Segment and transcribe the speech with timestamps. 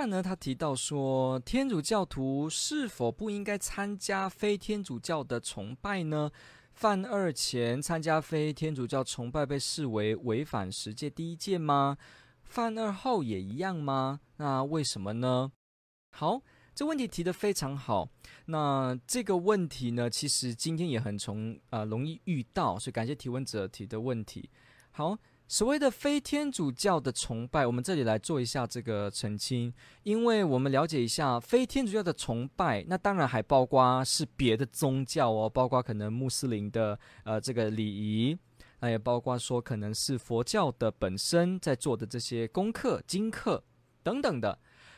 [0.00, 6.30] 白板呢，他提到说，天主教徒是否不应该参加非天主教的崇拜呢？
[6.72, 11.98] 犯二前参加非天主教崇拜被视为违反十诫第一诫吗？
[12.44, 14.20] 犯二后也一样吗？
[14.38, 15.52] 那为什么呢？
[16.12, 16.40] 好，
[16.74, 18.08] 这问题提得非常好。
[18.46, 24.48] 那这个问题呢，其实今天也很从、呃、容易遇到，所以感谢提问者提的问题。
[24.92, 25.18] 好。
[25.50, 38.38] 所谓的非天主教的崇拜，我们这里来做一下这个澄清，因为我们了解一下非天主教的崇拜，那当然还包括是别的宗教哦，包括可能穆斯林的呃这个礼仪，
[38.78, 43.60] 那也包括说可能是佛教的本身在做的这些功课、经课
[44.04, 44.56] 等等的。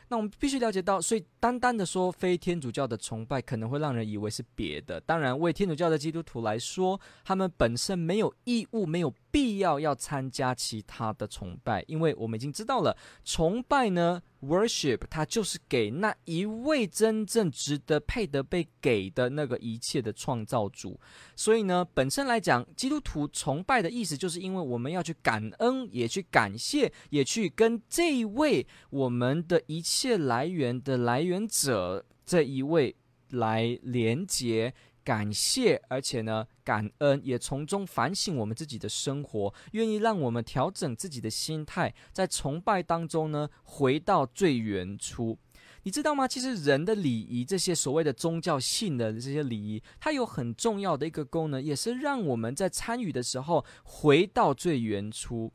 [0.09, 5.01] 那我们必须了解到，所以单单的说非天主教的崇拜，可能会让人以为是别的。
[5.01, 12.95] 当然，为天主教的基督徒来说，他们本身没有义务、没有必要要参加其他的崇拜，因为我们已经知道了，
[13.25, 14.21] 崇拜呢。
[14.43, 20.99] Worship，它就是给那一位真正值得配得被给的那个一切的创造主。
[21.33, 32.93] 所以呢，本身来讲，基督徒崇拜的意思，就是因为我们要去感恩，也去感谢，也去跟这一位我们的一切来源的来源者这一位
[33.29, 34.73] 来连接。
[35.03, 45.37] 感谢，而且呢，感恩，也从中反省我们自己的生活，愿意让我们调整自己的心态，在崇拜当中呢，回到最原初。
[45.85, 46.25] 你知道吗？
[46.25, 55.51] 其实人的礼仪，这些所谓的宗教性的这些礼仪，它有很重要的一个功能，也是让我们在参与的时候回到最原初。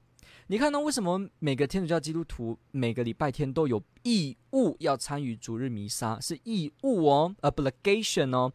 [0.51, 6.19] 你看呢为什么每个天主教基督徒每个礼拜天都有义务要参与主日弥撒？
[6.21, 8.53] 是义务哦，obligation 哦。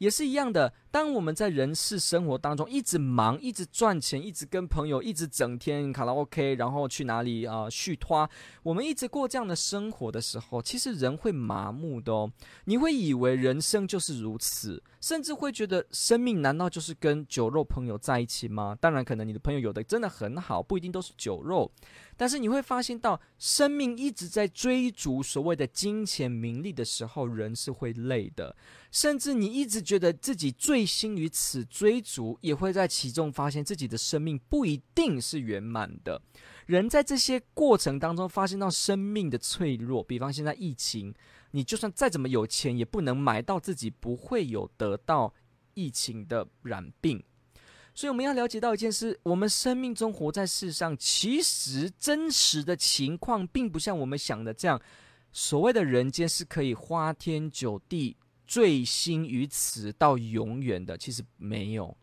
[0.00, 0.72] 也是一样的。
[0.90, 8.28] 当我们在人世生活当中一直忙，一直赚钱，一直跟朋友，一直整天卡拉 OK，然后去哪里啊续拖，
[8.64, 12.30] 我们一直过这样的生活的时候，其实人会麻木的哦。
[12.64, 18.76] 你会以为人生就是如此，甚至会觉得生命难道就是跟酒肉朋友在一起吗？
[18.80, 21.70] 当然，可能你的朋友有的真的很好，不一定都是酒肉。
[22.16, 28.54] 但是你会发现到，生命一直在追逐所谓的金钱名利的时候，人是会累的。
[28.90, 36.18] 甚至你一直觉得自己最醉心于此追逐，也会在其中发现自己的生命不一定是圆满的。
[36.64, 41.14] 人在这些过程当中发现到生命的脆弱，比方现在疫情，
[41.50, 45.34] 你就算再怎么有钱，也不能买到自己不会有得到
[45.74, 47.22] 疫情的染病。
[47.94, 54.80] 所以我们要了解到一件事：我们生命中活在世上，其实真实的情况并不像我们想的这样。
[55.30, 58.16] 所谓的人间是可以花天酒地。
[58.50, 61.96] 醉心于此到永远的，其实没有。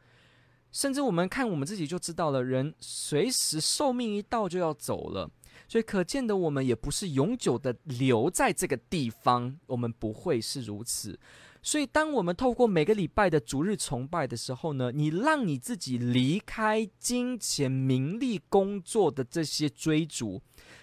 [0.71, 5.29] 甚至我们看我们自己就知道了，人随时寿命一到就要走了，
[5.67, 11.19] 所以可见的我们也不是永久的留在这个地方，我们不会是如此。
[11.61, 20.41] 所以，当我们透过每个礼拜的主日崇拜的时候呢，你让你自己离开金钱、名利、工作的这些追逐，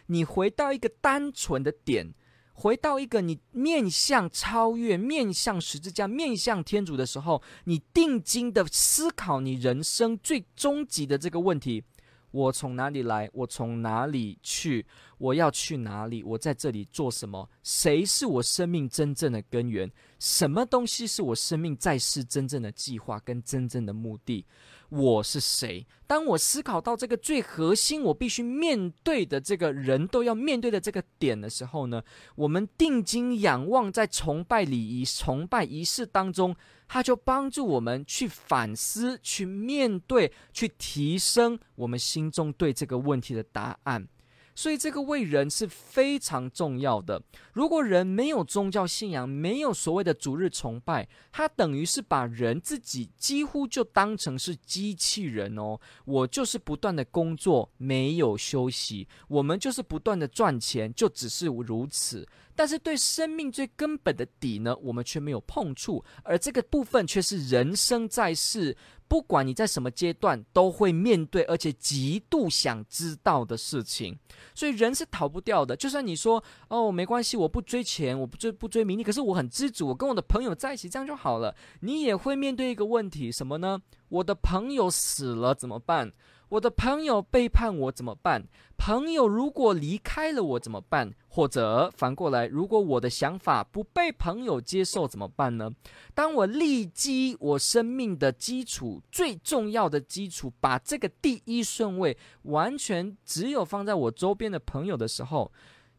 [0.09, 2.13] 你回到一个单纯的点。
[2.55, 11.83] 回到一个你面向超越、面向十字架、面向天主的时候，你定睛的思考你人生最终极的这个问题：
[12.31, 13.29] 我从哪里来？
[13.33, 14.87] 我从哪里去？
[15.19, 16.23] 我要去哪里？
[16.23, 17.49] 我在这里做什么？
[17.63, 19.91] 谁是我生命真正的根源？
[20.19, 24.47] 什么东西是我生命在世真正的计划跟真正的目的？
[24.89, 25.87] 我是谁？
[26.06, 32.03] 当我思考到这个最核心，我必须面对的这个人都要面对的这个点的时候呢，
[32.37, 36.55] 我们定睛仰望，在崇拜礼仪、崇拜仪式当中，
[36.87, 44.06] 它就帮助我们去反思、去面对、去提升我们心中对这个问题的答案。
[44.55, 47.23] 所以，这个为人是非常重要的。
[47.53, 55.79] 如果人没有宗教信仰，没有所谓的主日崇拜，他等于是把人自己几乎就当成是机器人哦。
[56.05, 62.27] 我就是不断的工作，没有休息；我们就是不断的赚钱，就只是如此。
[62.55, 68.77] 但是对生命最根本的底呢，我们却没有碰触，而这个部分却是人生在世，
[69.09, 74.19] 不管你在什么阶段都会面对，而且极度想知道的事情。
[74.55, 75.77] 所以人是逃不掉的。
[75.77, 81.55] 就算你说哦，没关系，我不追钱，我不追不追名利，可是我很知足，我跟我的朋友在一起，这样就好了。
[81.81, 83.81] 你也会面对一个问题，什么呢？
[84.09, 86.12] 我的朋友死了怎么办？
[86.49, 88.44] 我的朋友背叛我怎么办？
[88.76, 91.12] 朋友如果离开了我怎么办？
[91.29, 95.70] 或者反过来，如果我的想法不被朋友接受怎么办呢？
[96.14, 105.50] 当我立基我生命的基础最重要的基础，把这个第一顺位完全只有放在我周边的朋友的时候，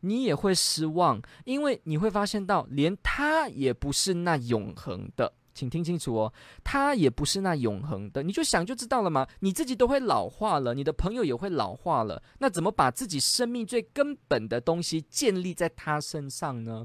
[0.01, 5.33] 你也会失望，因为你会发现到连他也不是那永恒的。
[5.55, 9.25] 请听清楚哦，它也不是那永恒的，你就想就知道了嘛。
[9.39, 16.83] 你自己都会老化了，你的朋友也会老化了，那怎么把自己生命最根本的东西建立在他身上呢？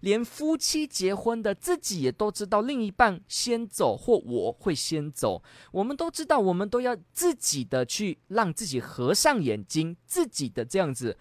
[0.00, 5.42] 连夫妻结婚的自己也都知道，另一半先走或我会先走，
[5.72, 11.16] 我们都知道，我们都要自己的去让自己合上眼睛，自己的这样子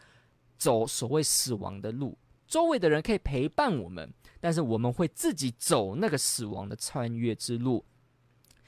[0.57, 2.17] 走所谓死亡的路，
[2.47, 4.11] 周围的人可以陪伴我们。
[4.39, 7.83] 但是我们会自己走那个死亡的穿越之路，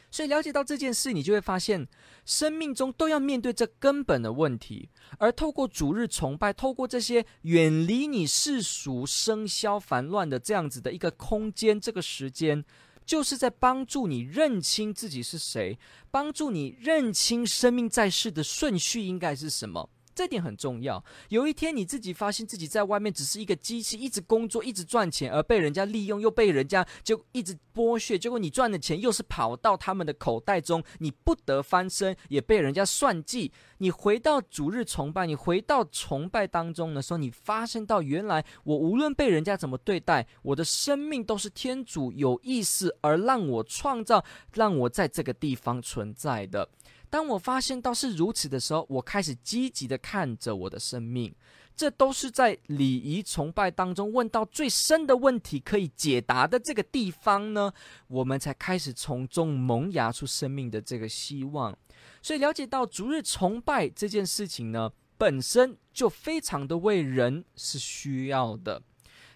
[0.09, 1.87] 所以了解到这件事，你就会发现，
[2.25, 4.89] 生命中都要面对这根本的问题。
[5.19, 12.63] 而透过主日崇拜，透过这些远离你世俗生肖烦乱的这样子的一个空间，这个时间，
[13.05, 15.77] 就是在帮助你认清自己是谁，
[16.09, 19.89] 帮助你认清生命在世的顺序应该是什么。
[20.17, 21.03] 这点很重要。
[21.29, 28.17] 有一天你自己发现自己在外面只是一个机器，一直工作，一直赚钱，而被人家利用，又被人家就一直剥削。
[28.17, 33.51] 结果你赚的钱又是跑到他们的口袋中，你不得翻身，也被人家算计。
[33.77, 46.67] 你回到主日崇拜，你回到崇拜当中的时候，你发现到原来我无论被人家怎么对待，我的生命都是天主有意识而让我创造，让我在这个地方存在的。
[47.09, 51.33] 当我发现到是如此的时候，我开始积极的看着我的生命。
[51.75, 57.71] 这都是在礼仪崇拜当中问到最深的问题可以解答的这个地方呢，
[58.07, 61.77] 我们才开始从中萌芽出生命的这个希望。
[62.19, 68.81] 所以了解到逐日崇拜这件事情呢，本身就非常的为人是需要的，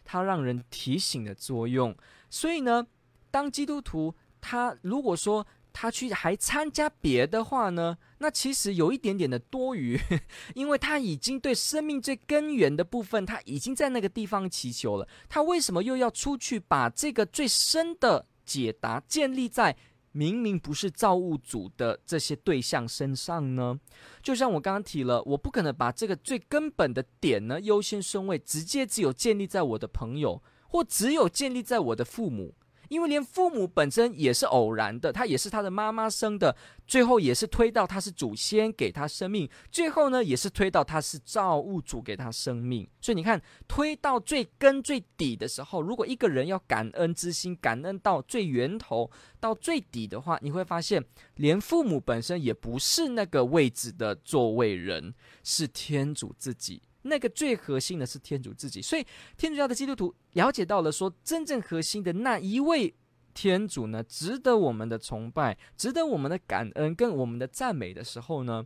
[0.04, 1.96] 它让人提醒的作用。
[2.32, 2.88] 所以呢，
[3.30, 10.00] 当基督徒他如果说，他去还参加别的话呢，那其实有一点点的多余，
[10.54, 15.08] 因为他已经对生命最根源的部分，他已经在那个地方祈求了。
[15.30, 19.76] 他为什么又要出去把这个最深的解答建立在
[20.12, 23.80] 明明不是造物主的这些对象身上呢？
[24.22, 32.54] 就像我刚刚提了，我不可能把这个最根本的点呢，优先顺位直接只有建立在我的朋友，或只有建立在我的父母。
[32.92, 36.54] 因为连父母本身也是偶然的，他也是他的妈妈生的，
[36.86, 42.86] 最后也是推到他是祖先给他生命，最后呢也是推到他是造物主给他生命。
[43.00, 49.10] 所以你看，推到最根最底的时候，如果一个人要感恩之心，感恩到最源头
[49.40, 51.02] 到最底的话，你会发现，
[51.36, 55.16] 连父母本身也不是那个位置的座位人，
[55.46, 56.82] 是天主自己。
[57.04, 59.06] 那个最核心的是天主自己，所以
[59.38, 62.94] 天主教的基督徒了解到了说，真正核心的那一位
[63.34, 68.66] 天主呢，值得我们的崇拜，值得我们的感恩跟我们的赞美的时候呢，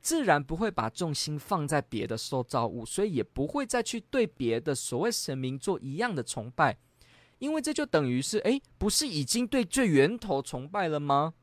[0.00, 6.78] 自然不会把重心放在别的受造物，所以也不会再去对别的所谓神明做一样的崇拜，
[7.38, 11.34] 因为这就等于是，诶，不是已经对最源头崇拜了吗？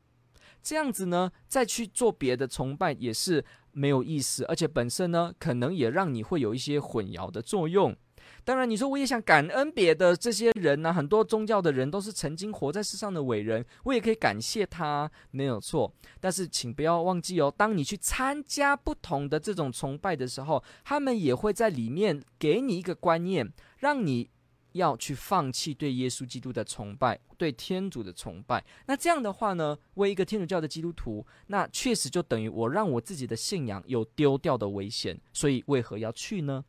[0.62, 3.44] 这样子呢，再去做别的崇拜也是。
[3.74, 7.96] 没有意思，而且本身呢，可能也让你会有一些混淆的作用。
[8.44, 15.90] 当然，你说我也想感恩别的这些人呢、很多宗教的人都是曾经活在世上的伟人，我也可以感谢他，没有错。
[16.20, 24.28] 但是，请不要忘记哦，当你去参加不同的这种崇拜的时候，他们也会在里面给你一个观念，让你。
[24.74, 28.64] 要去放弃对耶稣基督的崇拜，对天主的崇拜。
[28.86, 35.18] 那这样的话呢，为一个天主教的基督徒，那确实就等于我让我自己的信仰有丢掉的危险。
[35.32, 36.64] 所以为何要去呢？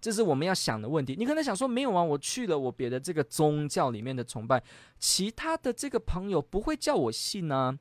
[0.00, 1.14] 这是我们要想的问题。
[1.18, 4.62] 你可能想说，没有啊，我去了我别的这个宗教里面的崇拜，
[4.98, 7.78] 其他的这个朋友不会叫我信呢？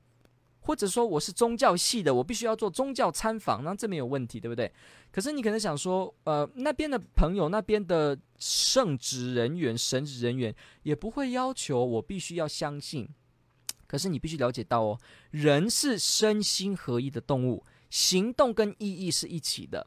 [0.66, 4.72] 或者说我是宗教系的，我必须要做宗教参访，那这没有问题，对不对？
[5.12, 13.08] 可是你可能想说，呃，那边的朋友，那边的圣职人员、神职人员也不会要求我必须要相信。
[13.86, 15.00] 可是你必须了解到哦，
[15.32, 19.86] 人是身心合一的动物，行动跟意义是一起的。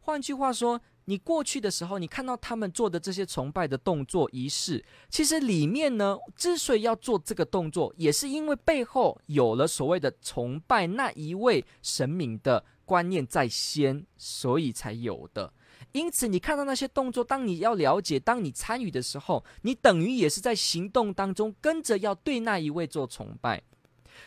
[0.00, 15.52] 换句话说，你过去的时候，你看到他们做的这些崇拜的动作仪式，其实里面呢，之所以要做这个动作，也是因为背后有了所谓的崇拜那一位神明的观念在先，所以才有的。
[15.90, 23.62] 因此，你看到那些动作，当你要了解，当你参与的时候，你等于也是在行动当中跟着要对那一位做崇拜。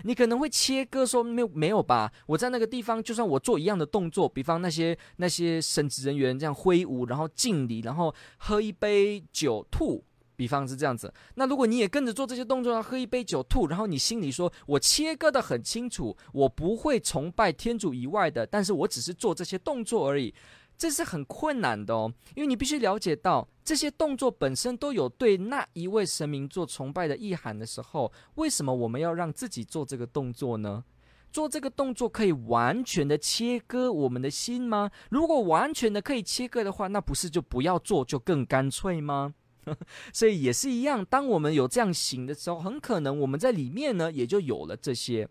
[0.03, 2.11] 你可能会切割说，没有没有吧？
[2.27, 10.03] 我在那个地方，就算我做一样的动作，比方那些那些神职人员这样挥舞，然后敬礼，然后喝一杯酒吐，
[10.35, 11.13] 比方是这样子。
[11.35, 20.33] 那如果你也跟着做这些动作，喝一杯酒吐，然后你心里说，我切割得很清楚，我不会崇拜天主以外的，但是我只是做这些动作而已。
[20.77, 30.83] 这是很困难的哦，因为你必须了解到这些动作本身都有对那一位神明做崇拜的意涵的时候，为什么我们要让自己做这个动作呢？
[31.31, 34.89] 做这个动作可以完全的切割我们的心吗？
[35.09, 39.33] 如果完全的可以切割的话，那不是就不要做就更干脆吗？
[40.13, 45.27] 所以也是一样，当我们有这样行的时候，很可能我们在里面呢也就有了这些。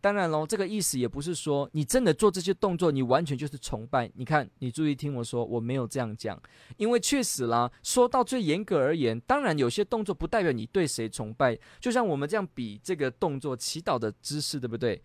[0.00, 4.10] 当然喽，这个意思也不是说你真的做这些动作，你完全就是崇拜。
[4.14, 6.40] 你看，你注意听我说，我没有这样讲，
[6.76, 11.58] 因为确实啦，说到最严格而言，当然有些动作不代表你对谁崇拜。
[11.80, 15.02] 就像我们这样比这个动作祈祷的姿势，对不对？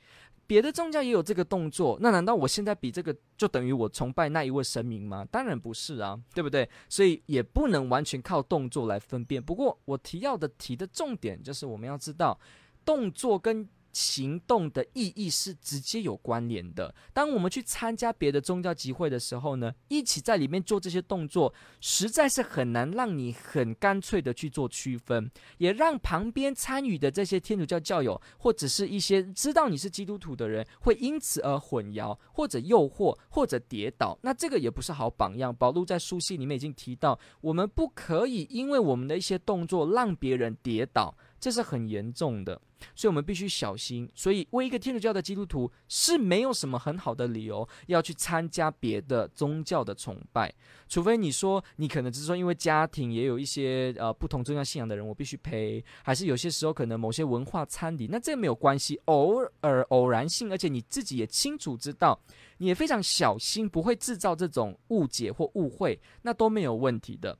[0.47, 5.25] 别的宗教也有这个动作，那难道我现在比这个就等于我崇拜那一位神明吗？
[5.31, 6.67] 当然不是啊，对不对？
[6.89, 9.41] 所以也不能完全靠动作来分辨。
[9.41, 12.37] 不过我提要的提的重点就是，我们要知道
[12.83, 16.93] 动作跟行动的意义是直接有关联的。
[17.13, 34.17] 当我们去参加别的宗教集会的时候呢，一起在里面做这些动作，实在是很难让你很干脆的去做区分，也让旁边参与的这些天主教教友或者是一些知道你是基督徒的人，会因此而混淆，或者诱惑，或者跌倒。
[34.21, 35.55] 那这个也不是好榜样。
[35.55, 41.15] 保禄在书信里面已经提到，我们不可以因为我们的一些动作让别人跌倒。
[41.41, 42.61] 这是很严重的，
[42.95, 44.07] 所以我们必须小心。
[44.13, 50.53] 所以，为一个天主教的基督徒是没有什么很好的理由要去参加别的宗教的崇拜，
[50.87, 62.19] 除非你说你可能只是说因为家庭也有一些呃不同宗教信仰的人，我必须陪，还是有些时候可能某些文化参礼，那这没有关系，偶尔偶然性，而且你自己也清楚知道，
[62.59, 67.35] 你也非常小心，不会制造这种误解或误会，那都没有问题的。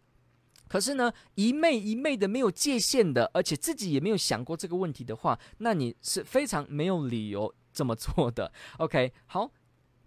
[0.72, 8.54] 可是呢，一昧一昧的没有界限的，而且自己也没有想过这个问题的话，那你是非常没有理由这么做的。
[8.80, 9.52] OK，好，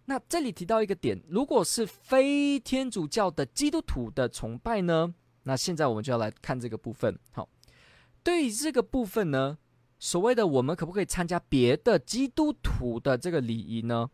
[0.07, 7.19] 那这里提到一个点，如果是非天主教的基督徒的崇拜呢，那现在我们就要来看这个部分。
[7.33, 7.47] 好，
[8.23, 9.59] 对于这个部分呢，
[9.99, 14.09] 所谓的我们可不可以参加别的基督徒的这个礼仪呢？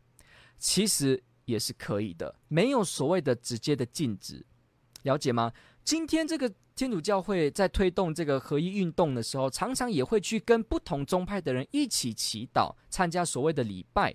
[0.59, 4.45] 其实也是可以的，没有所谓的直接的禁止，
[5.04, 5.52] 了解吗？
[5.91, 14.15] 今天这个天主教会在推动这个合一运动的时候，常常也会去跟不同宗派的人一起祈祷，参加所谓的礼拜，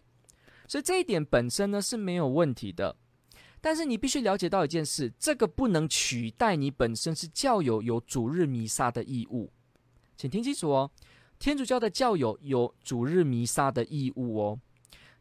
[0.70, 2.96] 所以这一点本身呢是没有问题的。
[3.60, 9.52] 但是你必须了解到一件事，这个不能取代你本身是教友有主日弥撒的义务，
[10.16, 10.90] 请听清楚哦，
[11.40, 14.58] 天主教的教友有主日弥撒的义务哦。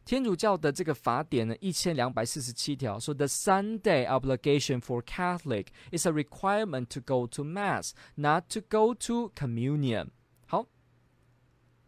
[0.05, 8.93] 天主教的这个法典呢，一千两百四十七条说，The Sunday obligation for Catholic is a requirement to go to Mass, not to go
[8.93, 10.09] to communion。
[10.45, 10.67] 好，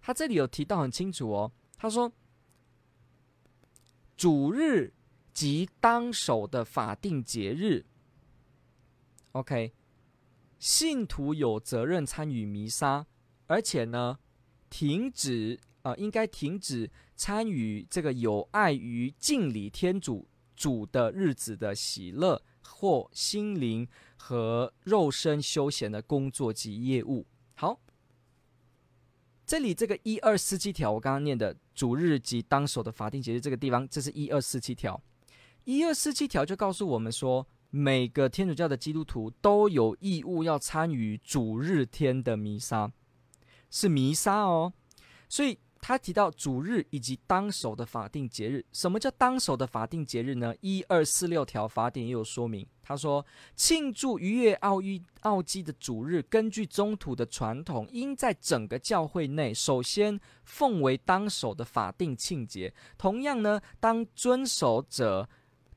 [0.02, 2.12] 他这里有提到很清楚哦，他说，
[4.16, 4.94] 主日
[5.32, 7.86] 及当守的法定节日
[9.34, 9.74] ，OK，
[10.58, 13.06] 信徒有责任参与弥撒，
[13.46, 14.18] 而且呢，
[14.72, 15.60] 停止。
[15.84, 27.26] 啊、呃，应该停止参与这个有碍于敬礼天主主的日子的喜乐或心灵和肉身休闲的工作及业务。
[27.56, 27.82] 好，
[29.48, 35.02] 这里这个一二四七条，我刚刚念的主日及当守的法定节日这个地方，这是一二四七条。
[35.64, 42.92] 一二四七条就告诉我们说，每个天主教的基督徒都有义务要参与主日天的弥撒，
[43.72, 44.72] 是弥撒哦，
[45.28, 45.58] 所以。
[45.82, 48.66] 他提到主日以及当守的法定节日。
[48.72, 50.54] 什么叫当守的法定节日呢？
[50.62, 52.68] 一二四六条法典也有说明。
[52.84, 62.74] 他说，庆祝逾越奥运奥祭的主日，根据宗徒的传统，应在整个教会内首先奉为当守的法定庆节。
[62.98, 65.28] 同样呢，当遵守者，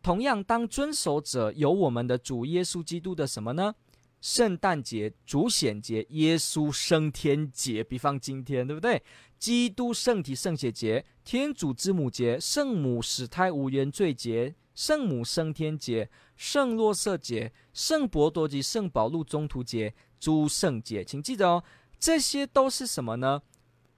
[0.02, 3.74] 同样当遵守者有我们的主耶稣基督的什么呢？
[4.20, 9.02] 圣诞节、主显节、耶稣升天节，比方今天，对不对？
[9.38, 21.02] 基督圣体圣血节、天主之母节、圣母使胎无原罪节、圣母升天节、圣若瑟节、圣伯多及圣保禄中途节、诸圣节。
[21.02, 21.64] 请记得哦，
[21.98, 23.40] 这些都是什么呢？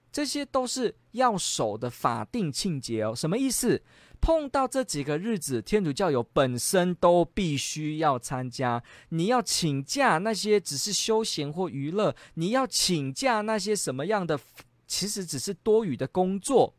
[0.09, 3.13] 这些都是要守的法定庆节哦。
[3.13, 3.83] 什么意思？
[4.23, 8.81] 碰到这几个日子，天主教友本身都必须要参加。
[9.09, 14.39] 你要请假，那些只是休闲或娱乐；你要请假，那些什么样的，
[14.87, 16.73] 其实只是多余的工作。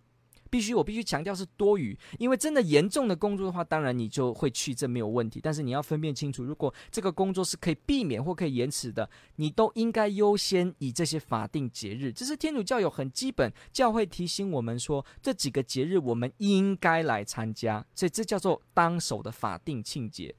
[0.54, 5.40] 必须，我必须强调是多余，因为真的严重的工作的话，当然你就会去，这没有问题。
[5.42, 12.12] 但是你要分辨清楚，如果这个工作是可以避免或可以延迟的，你都应该优先以这些法定节日。
[12.12, 20.32] 这是天主教有很基本，教会提醒我们说，这几个节日我们应该来参加，所以这叫做当守的法定庆节。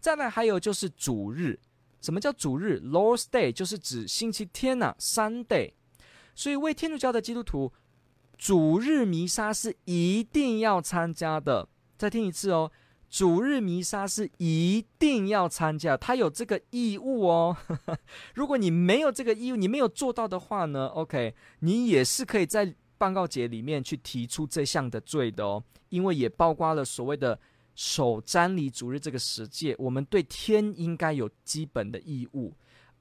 [0.00, 1.60] 再来还有就是主日，
[2.00, 5.72] 什么叫主日？Lord's Day 就是指星期天呐、，Sunday。
[6.34, 7.70] 所以为天主教的基督徒。
[8.38, 11.68] 主日弥撒是一定要参加的，
[11.98, 12.70] 再听一次哦。
[13.10, 17.56] 主日弥撒是一定要参加，他有这个义务哦。
[18.34, 27.38] 如果你没有这个义务，你没有做到的话呢？OK，你也是可以在办告节里面去提出这项的罪的哦，因为也包括了所谓的
[27.74, 32.54] 守瞻礼主日这个十诫，我们对天应该有基本的义务。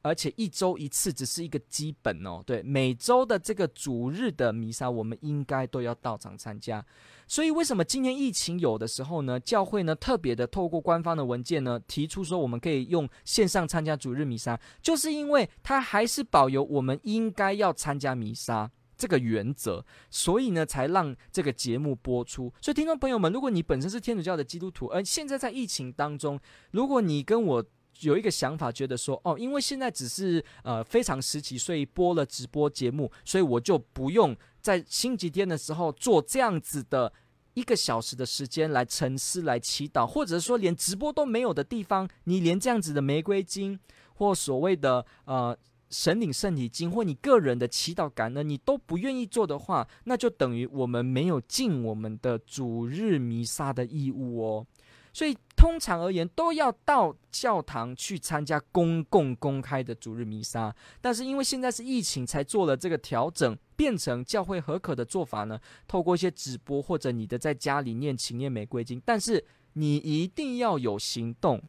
[0.08, 6.84] 而且一周一次只是一个基本哦，对，每周的这个主日的弥撒，我们应该都要到场参加。
[7.28, 22.52] 所以为什么今年疫情有的时候呢，教会呢特别的透过官方的文件呢，提出说我们可以用线上参加主日弥撒，就是因为它还是保有我们应该要参加弥撒这个原则，所以呢才让这个节目播出。
[22.62, 26.40] 所以听众朋友们，如果你本身是天主教的基督徒，而现在在疫情当中，
[26.72, 27.64] 如果你跟我
[28.02, 37.12] 有一个想法，觉得说哦，因为现在只是呃非常时期，所以播了直播节目，所以我就不用在星期天的时候做这样子的
[37.54, 43.80] 一个小时的时间来沉思、来祈祷，或者说连直播都没有的地方，你连这样子的玫瑰经
[44.14, 45.58] 或所谓的呃
[45.90, 54.68] 神领圣体经或你个人的祈祷感恩，你都不愿意做的话，那就等于我们没有尽我们的主日弥撒的义务哦。
[55.18, 60.72] 所以，通常而言，都要到教堂去参加公共公开的主日弥撒。
[61.02, 65.60] 但是，因为现在是疫情，才做了这个调整，变成教会合可的做法呢。
[65.88, 69.02] 透过一些直播，或者你的在家里念情念玫瑰经。
[69.04, 71.60] 但是，你一定要有行动，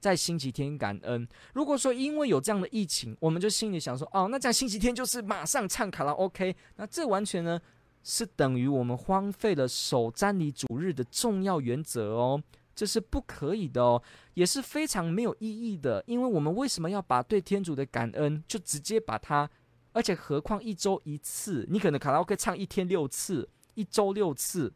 [0.00, 1.28] 在星期天感恩。
[1.52, 7.60] 如果说因为有这样的疫情，我们就心里想说，哦，那这样星期天就是马上唱卡拉 OK，那这完全呢
[8.02, 12.42] 是等于我们荒废了守瞻礼主日的重要原则哦。
[12.74, 14.02] 这是不可以的哦，
[14.34, 16.02] 也是非常没有意义的。
[16.06, 19.48] 因为我们为什么要把对天主的感恩就直接把它，
[19.92, 24.72] 而且何况一周一次，你可能卡拉 OK 唱一天六次，一周六次，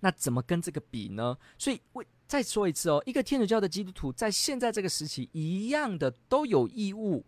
[0.00, 1.38] 那怎么跟这个比呢？
[1.58, 7.24] 所以，为再说一次哦，一个天主教的基督徒在现在这个时期一样的都有义务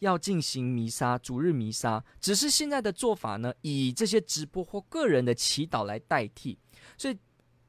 [0.00, 6.58] 要进行弥撒，主日弥撒，只是现在的做法呢，以这些直播或个人的祈祷来代替，
[6.98, 7.18] 所以。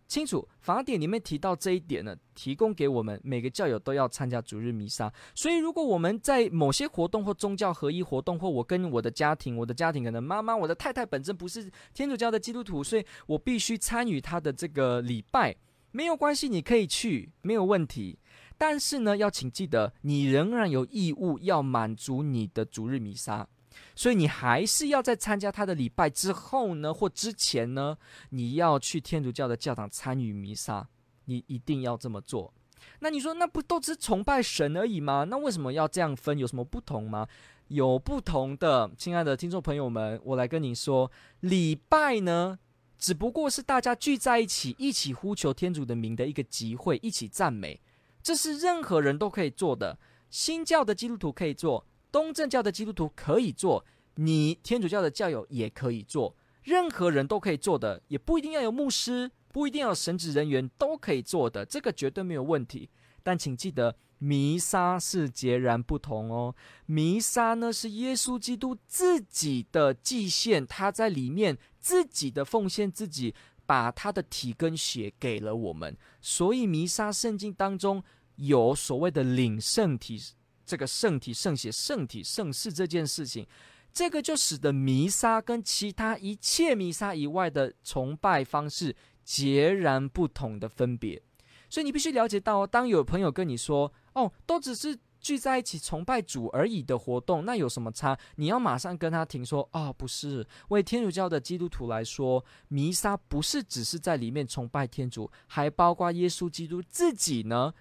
[0.07, 5.11] 清楚，法典里面提到这一点呢，提供给我们每个教友都要参加主日弥撒。
[5.33, 15.55] 所以，如果我们在某些活动或宗教合一活动，或我跟我的家庭，我的家庭可能妈妈、我的太太本身不是天主教的基督徒，所以我必须参与他的这个礼拜，
[15.91, 18.19] 没有关系，你可以去，没有问题。
[18.57, 23.47] 但是呢，要请记得，你仍然有义务要满足你的主日弥撒。
[23.95, 27.97] 所以你还是要在参加他的礼拜之后呢，或之前呢，
[28.29, 30.87] 你要去天主教的教堂参与弥撒，
[31.25, 32.53] 你一定要这么做。
[32.99, 35.25] 那你说，那不都是崇拜神而已吗？
[35.29, 36.37] 那为什么要这样分？
[36.37, 37.27] 有什么不同吗？
[37.69, 42.59] 有不同的，亲爱的听众朋友们，我来跟你说，礼拜呢，
[42.97, 47.81] 只不过是大家聚在一起，一起呼求天主的名的一个集会，一起赞美，
[48.21, 49.97] 这是任何人都可以做的，
[50.29, 51.83] 新教的基督徒可以做。
[52.15, 62.89] 东正教的基督徒可以做，你天主教的教友也可以做，任何人都可以做的，也不一定要有牧师，不一定要有神职人员都可以做的，这个绝对没有问题。
[63.21, 66.55] 但请记得，弥撒是截然不同哦。
[66.85, 78.01] 弥撒呢是耶稣基督自己的祭献，他在里面自己的奉献，自己把他的体跟血给了我们，所以弥撒圣经当中
[78.37, 80.17] 有所谓的领圣体。
[80.65, 83.45] 这个圣体、圣血、圣体、圣事这件事情，
[83.93, 91.21] 这个就使得弥撒跟其他一切弥撒以外的崇拜方式截然不同的分别。
[91.69, 98.17] 所以你必须了解到，当有朋友跟你说：“哦，都只是聚在一起崇拜主而已的活动，那有什么差？
[98.35, 107.73] 你要马上跟他听说、哦，不是，为天主教的基督徒来说，弥撒不是只是在里面崇拜天主，还包括耶稣基督自己呢，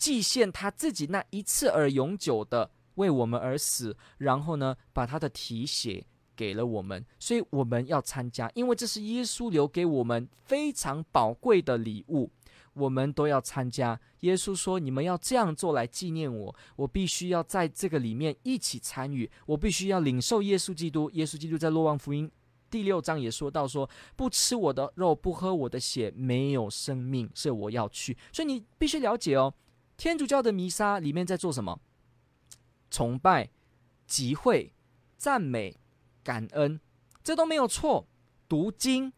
[0.00, 12.30] 祭献他自己那一次而永久的为我们而死，然后呢，把他的体血给了我们，所以我们要参加，因为这是耶稣留给我们非常宝贵的礼物。
[12.72, 14.00] 我们都要参加。
[14.20, 16.54] 耶稣说：“你们要这样做来纪念我。
[16.76, 19.28] 我必须要在这个里面一起参与。
[19.44, 21.10] 我必须要领受耶稣基督。
[21.10, 22.28] 耶稣基督在《洛望福音》
[22.70, 27.28] 第六章也说到说：说不吃我的肉，不喝我的血，没有生命。
[27.34, 28.16] 是我要去。
[28.32, 29.52] 所以你必须了解哦，
[30.00, 31.78] 天主教的弥撒里面在做什么？
[32.90, 33.50] 崇拜、
[34.06, 34.72] 集会、
[35.18, 35.76] 赞美、
[36.24, 36.80] 感恩，
[37.22, 38.06] 这都没有错。
[38.48, 39.12] 读经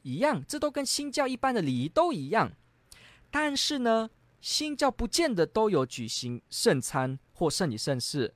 [0.00, 2.50] 一样，这都跟新教一般的礼仪都一样。”
[3.30, 4.08] 但是呢，
[4.40, 8.34] 新教不见得都有举行圣餐或圣礼圣事，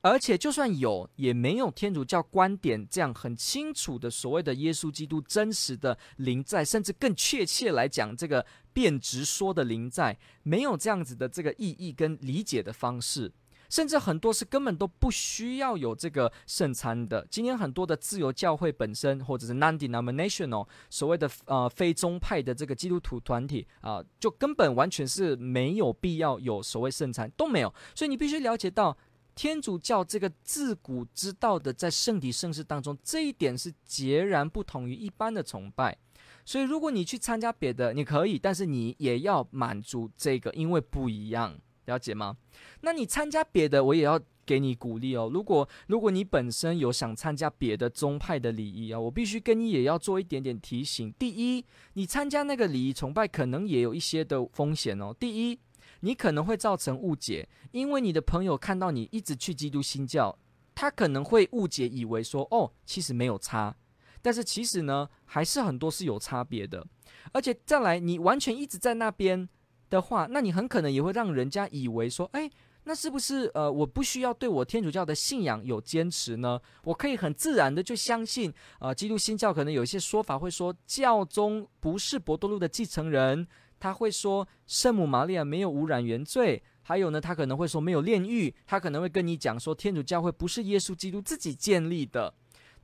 [0.00, 13.32] 而且就算有，也没有天主教观点这样很清楚的所谓的耶稣基督真实的临在，甚至更确切来讲，这个便直说的临在，没有这样子的这个意义跟理解的方式。
[13.68, 17.26] 甚至很多是根本都不需要有这个圣餐的。
[17.30, 27.74] 今天很多的自由教会本身，或者是 non-denominational 所谓的呃非宗派的这个基督徒团体啊、就根本完全是没有必要有所谓圣餐都没有。
[27.94, 28.94] 所以你必须了解到
[29.34, 35.96] 天主教这个自古之道的在圣体圣事当中，这一点是截然不同于一般的崇拜。
[36.44, 41.58] 所以如果你去参加别的，你可以，但是你也要满足这个，因为不一样。
[41.86, 42.36] 了解吗？
[42.82, 45.28] 那你参加别的，我也要给你鼓励哦。
[45.34, 51.12] 如果如果你本身有想参加别的宗派的礼仪啊，我必须跟你也要做一点点提醒。
[51.18, 55.12] 第一，你参加那个礼仪崇拜，可能也有一些的风险哦。
[55.18, 55.58] 第一，
[56.00, 60.38] 你可能会造成误解，因为你的朋友看到你一直去基督新教，
[60.76, 63.74] 他可能会误解，以为说哦，其实没有差，
[64.22, 66.86] 但是其实呢，还是很多是有差别的。
[67.32, 69.48] 而且再来，你完全一直在那边。
[69.90, 72.50] 的话，那你很可能也会让人家以为说，哎，
[72.84, 76.58] 那是不是呃，我不需要对我天主教的信仰有坚持呢？
[76.84, 83.46] 我可以很自然的就相信，呃，基督新教可能有一些说法会说，教宗不是伯多禄的继承人，
[83.78, 92.32] 他会说圣母玛利亚没有污染原罪，还有呢，他可能会说没有炼狱，他可能会跟你讲说，天主教会不是耶稣基督自己建立的。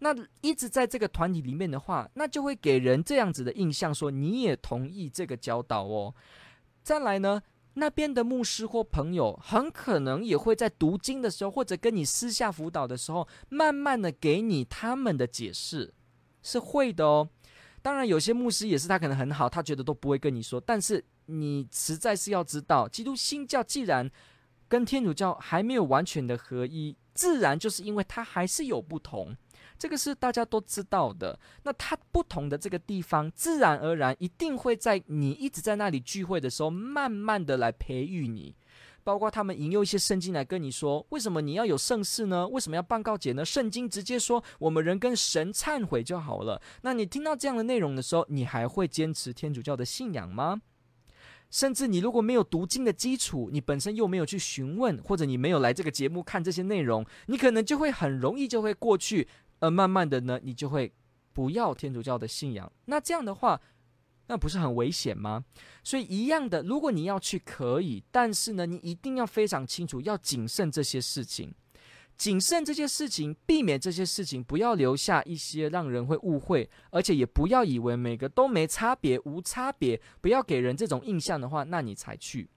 [0.01, 6.15] 那一直在这个团体里面的话，那就会给人这样子的印象，说你也同意这个教导哦。
[6.83, 7.43] 再来呢，
[7.75, 15.93] 那边的牧师或朋友很可能也会在读经的时候，或者跟你私下辅导的时候，慢慢的给你他们的解释，
[16.43, 17.29] 是会的哦。
[17.83, 20.61] 当然，有些牧师也是他可能很好，他觉得都不会跟你说。
[20.61, 24.11] 但是你实在是要知道，基督新教既然
[24.67, 29.37] 跟天主教还没有完全的合一，自然就是因为它还是有不同。
[29.79, 31.39] 这个是大家都知道的。
[31.63, 38.55] 那它不同的这个地方，自然而然一定会在你一直在那里聚会的时候，慢慢的来培育你。
[39.05, 42.47] 包括他们引用一些圣经来跟你说，为什么你要有圣事呢？
[42.49, 43.43] 为什么要办告解呢？
[43.43, 46.61] 圣经直接说，我们人跟神忏悔就好了。
[46.83, 50.61] 那你听到这样的内容的时候，你还会坚持天主教的信仰吗？
[51.51, 59.27] 甚至你如果没有读经的基础，你本身又没有去询问，或者你没有来这个节目看这些内容，你可能就会很容易就会过去。
[59.61, 60.93] 而慢慢的呢，你就会
[61.33, 62.71] 不要天主教的信仰。
[62.87, 63.61] 那这样的话，
[64.27, 65.45] 那不是很危险吗？
[65.83, 71.55] 所以一样的，如果你要去，可以，但是呢，你一定要非常清楚，要谨慎这些事情，
[72.17, 82.49] 谨慎这些事情，避免这些事情，不要留下一些让人会误会，而且也不要以为每个都没差别、无差别，不要给人这种印象的话，那你才去。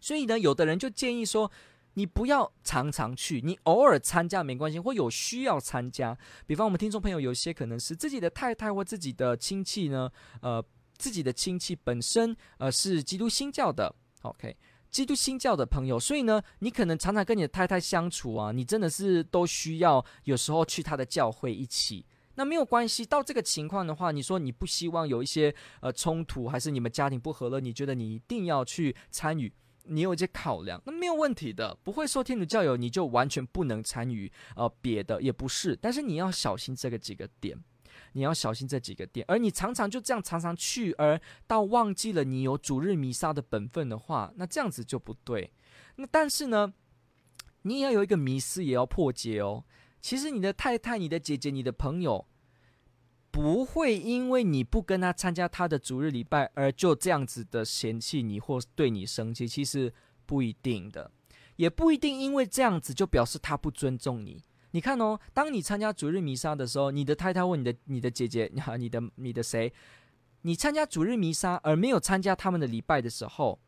[0.00, 1.50] 所以呢，有的人就建议说。
[1.98, 6.16] 你不要常常去，你偶尔参加没关系，或有需要参加。
[6.46, 10.10] 比方我们听众朋友有些可能是自己的太太或自己的亲戚呢，
[10.42, 10.62] 呃，
[10.98, 14.54] 自己的亲戚本身呃是基督新教的，OK，
[14.90, 22.04] 基督新教的朋友，所以呢，你可能常常跟你的太太相处啊，你真的是都需要有时候去他的教会一起。
[22.34, 29.50] 那没有关系，到这个情况的话，你说你不希望有一些呃冲突，还是你们家庭不和了，你觉得你一定要去参与。
[29.88, 37.56] 你有一些考量，那没有问题的，不会说天主教友你就完全不能参与，呃，别的也不是，但是你要小心这个几个点，
[38.12, 45.52] 你要小心这几个点，而你常常就这样常常去，而到忘记了你有主日弥撒的本分的话，那这样子就不对。
[45.96, 46.72] 那但是呢，
[47.62, 49.64] 你也要有一个迷思，也要破解哦。
[50.00, 52.26] 其实你的太太、你的姐姐、你的朋友。
[53.36, 59.92] 不会因为你不跟他参加他的主日礼拜而就这样子的嫌弃你或对你生气，其实
[60.24, 61.10] 不一定的。
[61.56, 64.42] 也不一定因为这样子就表示他不尊重你。
[64.70, 69.70] 你看哦，当你参加主日弥撒的时候，你的太太问你的、你的姐姐、你好，你的、你的谁，
[70.40, 73.58] 你参加主日弥撒而没有参加他们的礼拜的时候，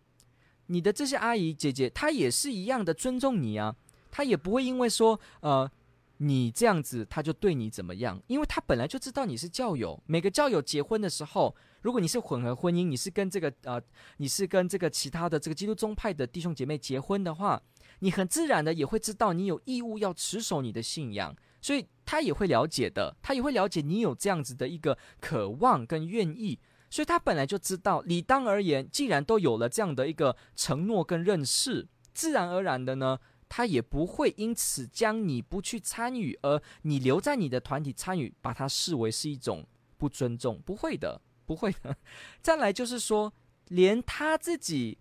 [0.68, 3.76] 你的这些阿姨姐姐，她也是一样的尊重你啊，
[4.10, 5.70] 她也不会因为说呃
[6.18, 10.00] 你这样子，他就对你怎么样，因为他本来就知道你是教友。
[10.06, 13.80] 每个教友结婚的时候，如果你是混合婚姻，你是跟这个呃，
[14.18, 17.62] 你是跟这个其他的这个基督宗派的弟兄姐妹结婚的话。
[18.00, 33.18] 你很自然的也会知道，你有义务要持守你的信仰，所以他也会了解的，他也会了解你有这样子的一个渴望跟愿意，所以他本来就知道，理当而言，既然都有了这样的一个承诺跟认识，自然而然的呢，
[33.48, 41.96] 他也不会因此将你不去参与，而你留在你的团体参与，把它视为是一种不尊重，不会的，不会的。
[42.40, 43.32] 再来就是说，
[43.68, 44.98] 连他自己。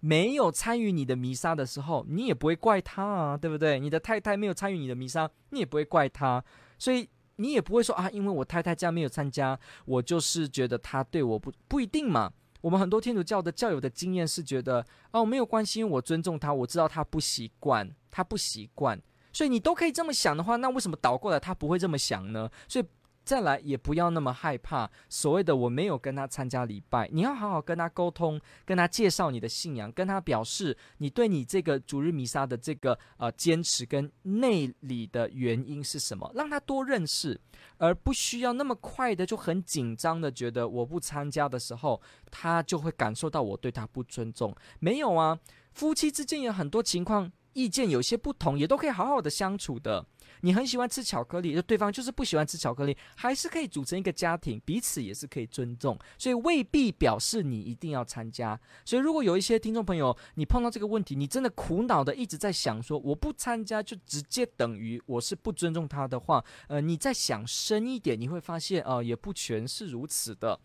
[0.00, 3.80] 没有参与你的弥撒的时候，你也不会怪他啊，对不对？
[3.80, 6.44] 你的太太没有参与你的弥撒，你也不会怪他，
[6.78, 12.30] 所以你也不会说啊，因为我太太这样没有参加，我就是觉得他对我不不一定嘛。
[12.64, 18.98] 我们很多天主教的教友的经验是觉得哦，没有关系，因为我尊重他，我知道他不习惯，他不习惯，
[19.34, 22.50] 所以你都可以这么想的话，那为什么倒过来他不会这么想呢？
[22.66, 22.84] 所以。
[23.24, 37.40] 再来也不要那么害怕，所谓的我没有跟他参加礼拜，你要好好跟他沟通，跟他介绍你的信仰，跟他表示你对你这个主日弥撒的这个呃坚持跟内里的原因是什么，让他多认识，
[37.78, 44.54] 而不需要那么快的就很紧张的觉得我不参加的时候，他就会感受到我对他不尊重。
[44.80, 45.38] 没有啊，
[45.72, 50.06] 夫妻之间有很多情况，意见有些不同，也都可以好好的相处的。
[50.40, 58.60] 你很喜欢吃巧克力，就对方就是不喜欢吃巧克力，还是可以组成一个家庭，彼此也是可以尊重，所以未必表示你一定要参加。
[58.84, 70.60] 所以如果有一些听众朋友，你碰到这个问题，你真的苦恼的一直在想说，我不参加就直接等于我是不尊重他的话，呃，你再想深一点，你会发现，呃，也不全是如此的。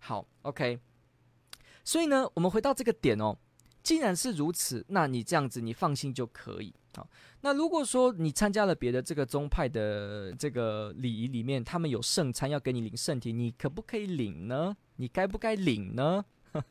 [0.00, 0.80] 好，OK，
[1.84, 3.36] 所以呢，我们回到这个点哦，
[3.82, 6.72] 既然是如此，那你这样子，你放心就可以。
[6.94, 7.08] 好，
[7.42, 14.76] 那如果说你参加了别的这个宗派的这个礼仪里面，他们有圣餐要给你领圣体，你可不可以领呢？
[14.96, 16.24] 你该不该领呢？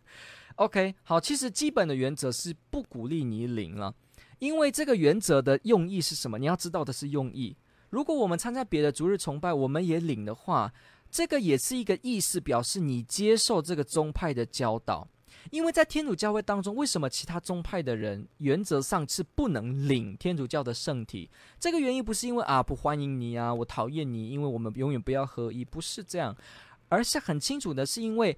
[0.55, 3.95] OK，好，其实基本的原则是不鼓励你领了，
[4.39, 6.37] 因为这个原则的用意是什么？
[6.37, 7.55] 你要知道的是用意。
[7.89, 10.73] 如果我们参加别的逐日崇拜，我们也领的话，
[11.09, 15.07] 这个也是一个意思，表示你接受这个宗派的教导。
[15.51, 21.29] 因为在天主教会当中，为什么其他宗派的人原则上是不能领天主教的圣体？
[21.59, 26.35] 这个原因不是因为啊不欢迎你啊，我讨厌你，因为我们永远不要合一，不是这样，
[26.87, 28.37] 而是很清楚的是因为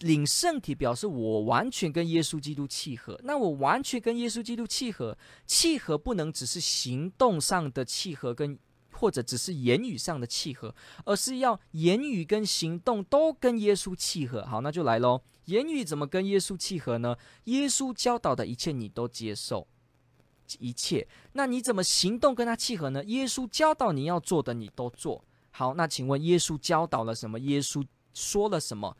[0.00, 3.18] 领圣体表示我完全跟耶稣基督契合。
[3.24, 8.58] 那我完全跟耶稣基督契合，契合不能只是行动上的契合跟。
[8.98, 14.44] 或者只是言语上的契合，而是要言语跟行动都跟耶稣契合。
[14.44, 15.22] 好，那就来喽。
[15.46, 17.16] 言语怎么跟耶稣契合呢？
[17.44, 19.66] 耶稣教导的一切你都接受，
[20.58, 21.06] 一切。
[21.32, 23.02] 那你怎么行动跟他契合呢？
[23.04, 25.24] 耶稣教导你要做的你都做。
[25.50, 27.38] 好，那请问耶稣教导了什么？
[27.38, 27.82] 耶稣
[28.12, 28.96] 说了什么？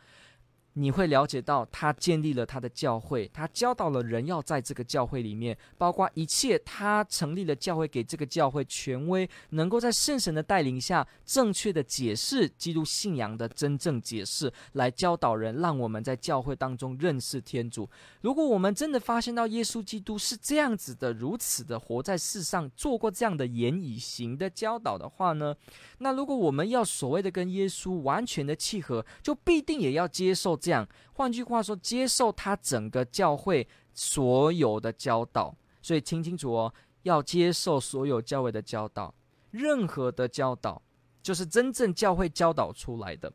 [0.74, 17.88] 你会了解到，他建立了他的教会，他教导了人要在这个教会里面，包括一切，他成立了教会，给这个教会权威，能够在圣神的带领下，正确的解释基督信仰的真正解释，来教导人，让我们在教会当中认识天主。
[18.20, 25.56] 如果我们真的发现到耶稣基督是这样子的，如此的活在世上，做过这样的言语行的教导的话呢，
[25.98, 30.56] 那如果我们要所谓的跟耶稣完全的契合，就必定也要接受。
[30.58, 39.14] 这样，换句话说，接受他整个教会所有的教导，所以听清楚哦，要接受所有教会的教导，
[39.50, 40.82] 任何的教导
[41.22, 43.32] 就是真正教会教导出来的。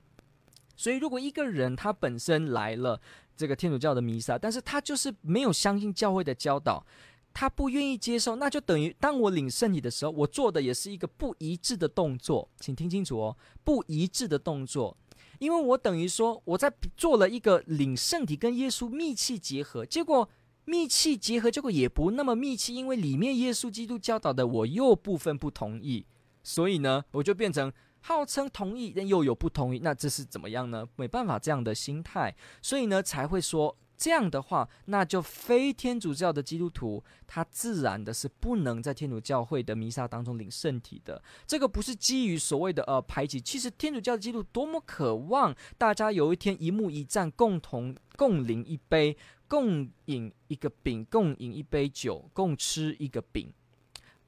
[0.75, 2.99] 所以，如果一个人他本身来了
[3.37, 6.83] 这个天主教的弥撒，但是他就是没有相信教会的教导，
[7.31, 14.97] 他不愿意接受，那就等于当我领圣体的时候，我做的也是一个不一致的动作，请听清楚哦，不一致的动作。
[15.43, 20.29] 因为我等于说我在做了一个领圣体跟耶稣密切结合，结果
[20.65, 26.05] 密切结合，结果也不那么密切，因为里面耶稣基督教导的我又部分不同意，
[26.41, 30.87] 所以呢，我就变成号称同意，但又有不同意，那这是怎么样呢？
[30.95, 41.23] 没办法这样的心态，所以呢才会说这样的话，那就非天主教的基督徒，他自然的是不能在天主教会的弥撒当中领圣体的。
[41.47, 49.15] 这个不是基于所谓的呃排挤，其实天主教的基督多么渴望大家有一天一目一战，共同共领一杯，
[49.47, 53.53] 共饮一个饼，共饮一杯酒，共吃一个饼。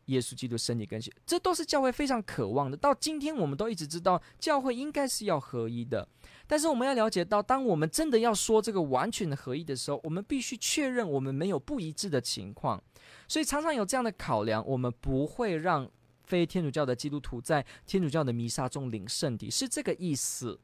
[0.06, 2.78] 耶稣基督身体跟血，这都是教会非常渴望的。
[2.78, 6.08] 到今天，我们都一直知道教会应该是要合一的。
[6.48, 12.82] 但是，我们要了解到，当我们真的要说这个完全的合一的时候，我们必须确认我们没有不一致的情况。
[13.28, 15.89] 所以，常常有这样的考量，我们不会让
[16.24, 20.60] 非天主教的基督徒在天主教的弥撒中领圣体，是这个意思。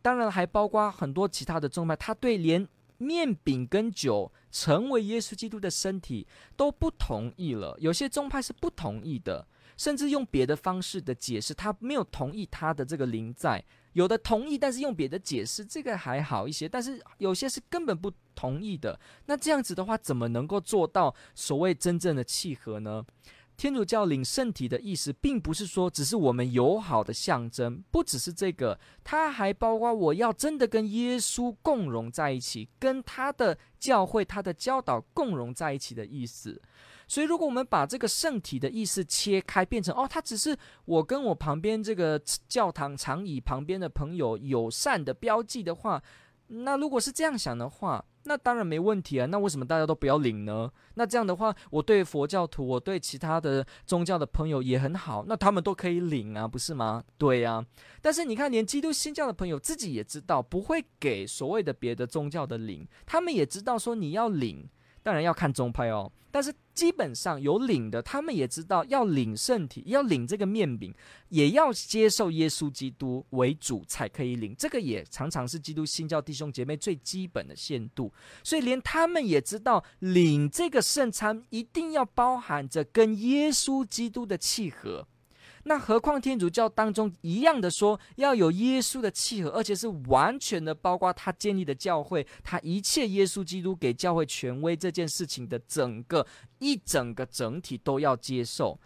[0.00, 2.68] 当然，还包括很多其他的宗派，他对连。
[3.02, 13.64] 面饼跟酒成为耶稣基督的身体都不同意了，有些宗派是不同意的，甚至用别的方式的解释，他没有同意他的这个灵在。
[13.94, 16.66] 有的同意，但是用别的解释，这个还好一些。
[16.66, 18.98] 但是有些是根本不同意的。
[19.26, 23.04] 那这样子的话，怎么能够做到所谓真正的契合呢？
[23.56, 36.60] 天主教领圣体的意思，并不是说只是我们友好的象征，不只是这个，它还包括我要真的跟耶稣共融在一起，跟他的教会、他的教导共融在一起的意思。
[37.06, 46.02] 所以，如果我们把这个圣体的意思切开，变成哦，它只是我跟我旁边这个教堂长椅旁边的朋友友善的标记的话，
[46.46, 49.26] 那如果是这样想的话，那当然没问题啊。
[49.26, 50.70] 那为什么大家都不要领呢？
[50.94, 57.02] 那这样的话，我对佛教徒，我对其他的宗教的朋友也很好，那他们都可以领啊，不是吗？
[57.18, 57.66] 对呀、啊。
[58.00, 64.68] 但是你看，连基督新教的朋友自己也知道，不会给所谓的别的宗教的领，他们也知道说你要领。
[65.02, 70.94] 当然要看宗派哦，但是基本上有领的，他们也知道要领圣体，要领这个面饼，
[71.28, 74.54] 也要接受耶稣基督为主才可以领。
[74.56, 78.12] 这个也常常是基督新教弟兄姐妹最基本的限度，
[78.42, 85.06] 所以连他们也知道，领这个圣餐一定要包含着跟耶稣基督的契合。
[85.64, 96.26] 那何况天主教当中一样的说，要有耶稣的契合，而且是完全的，包括他建立的教会，他一切耶稣基督给教会权威这件事情的整个
[96.58, 98.78] 一整个整体都要接受。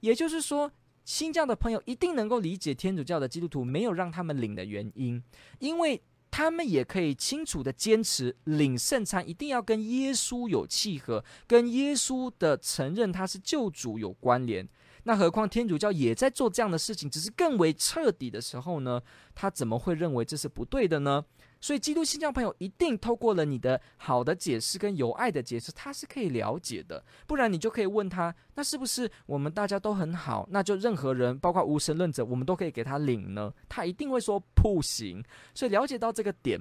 [0.00, 0.70] 也就是说，
[1.04, 5.20] 新教的朋友一定能够理解天主教的基督徒没有让他们领的原因，
[5.58, 14.68] 因为他们也可以清楚的坚持领圣餐一定要跟耶稣有契合，跟耶稣的承认他是救主有关联。
[15.04, 19.00] 那何况天主教也在做这样的事情，只是更为彻底的时候呢？
[19.34, 21.24] 他怎么会认为这是不对的呢？
[21.62, 27.04] 所以基督新教朋友一定透过了你的好的解释跟有爱的解释，他是可以了解的。
[27.26, 30.46] 不然你就可以问他，那是不是我们大家都很好？
[30.50, 33.52] 那就任何人，包括无神论者，我们都可以给他领呢？
[33.68, 35.22] 他一定会说不行。
[35.54, 36.58] 所以了解到这个点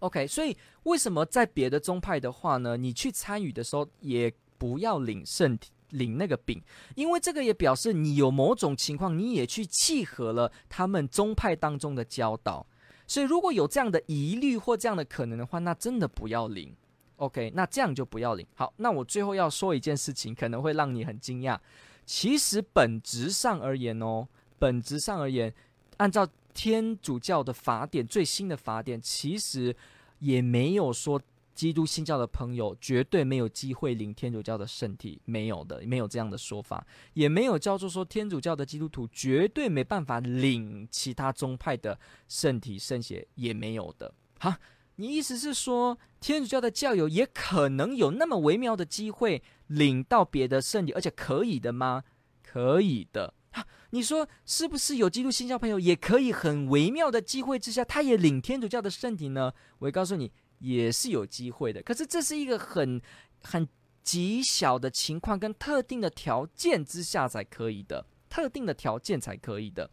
[0.00, 0.26] ，OK。
[0.26, 2.76] 所以为什么在别的宗派的话呢？
[2.76, 5.70] 你去参与的时候也不要领圣体。
[5.90, 6.62] 领那个饼，
[6.94, 12.66] 因为这个也表示你有某种情况，你也去契合了他们宗派当中的教导。
[13.06, 16.76] 所以如果有这样的疑虑或这样的可能的话，那真的不要领。
[17.16, 18.46] OK，那这样就不要领。
[18.54, 21.58] 好，那我最后要说一件事情，可能会让你很惊讶。
[22.04, 25.52] 其实本质上而言哦，本质上而言，
[25.96, 29.74] 按照天主教的法典，最新的法典，其实
[30.18, 31.20] 也没有说。
[31.58, 44.14] 基督新教的朋友绝对没有机会领天主教的圣体，没有的，没有这样的说法，也没有叫做说天主教的基督徒绝对没办法领其他宗派的圣体圣血，也没有的。
[44.38, 44.56] 哈，
[44.94, 52.04] 你意思是说天主教的教友也可能有那么微妙的机会领到别的圣体，而且可以的吗？
[52.40, 53.34] 可以的。
[53.50, 59.52] 哈，你说是不是有基督新教朋友也可以很微妙的机会之下，他也领天主教的圣体呢？
[59.80, 60.30] 我告诉你。
[60.58, 63.00] 也是有机会的，可是这是一个很
[63.42, 63.68] 很
[64.02, 69.88] 极小的情况，跟特定的条件之下才可以的，特定的条件才可以的。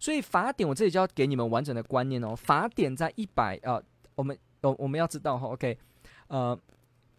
[0.00, 2.34] 所以法典我这里就要给你们完整的观念哦。
[2.34, 3.82] 法典在一百呃，
[4.14, 5.78] 我们我我们要知道哈，OK，
[6.28, 6.58] 呃，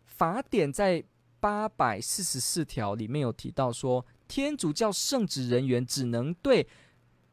[0.06, 1.04] 法典在
[1.40, 6.68] 八百四十四条里面有提到说，天主教圣职人员只能对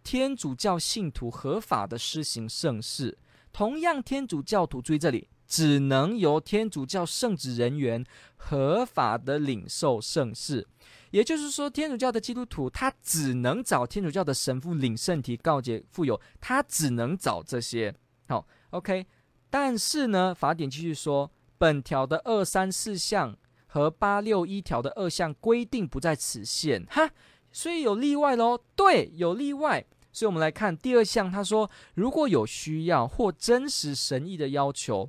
[0.05, 3.19] 天主教信徒合法的施行圣事，
[3.53, 5.29] 同样天主教徒注意这里。
[5.47, 8.05] 只能由天主教圣职人员
[8.37, 10.67] 合法的领受圣事，
[11.11, 17.95] 也就是说，天主教的基督徒他只能找天主教的神父领圣体、告解、傅油，他只能找这些。
[18.29, 19.07] 好，OK。
[19.49, 26.85] 但是呢，法典继续说，本条的二三四项和八六一条的二项规定不在此限。
[26.87, 27.09] 哈，
[27.53, 28.59] 所以有例外喽。
[28.75, 29.87] 对，有例外。
[30.13, 35.09] 所以我们来看第二项，他说，如果有需要或真实神意的要求。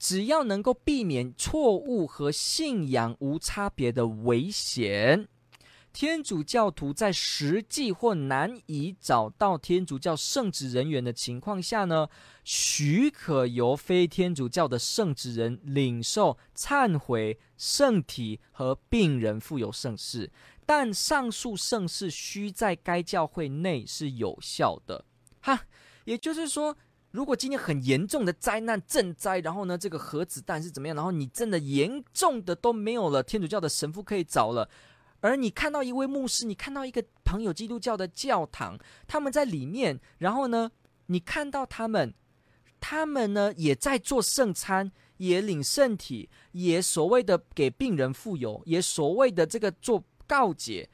[0.00, 5.28] 只要能够避免错误和信仰无差别的危险。
[5.92, 12.08] 天主教徒在实际或难以找到天主教圣职人员的情况下呢，
[12.44, 20.30] 许可由非天主教的圣职人领受忏悔、圣体和病人傅油圣事，
[20.64, 25.04] 但上述圣事需在该教会内是有效的。
[25.40, 25.64] 哈，
[26.04, 26.76] 也就是说，
[27.10, 30.94] 如果今天很严重的灾难赈灾，然后呢，这个核子弹是怎么样？
[30.94, 34.70] 然后你真的严重的都没有了，天主教的神父可以找了。
[35.20, 40.70] 而你看到一位牧师，你看到一个朋友基督教的教堂，他们在里面，然后呢，
[41.06, 42.14] 你看到他们，
[42.78, 50.88] 他们呢也在做圣餐，也领圣体，也所谓的给病人傅油，也所谓的这个做告解，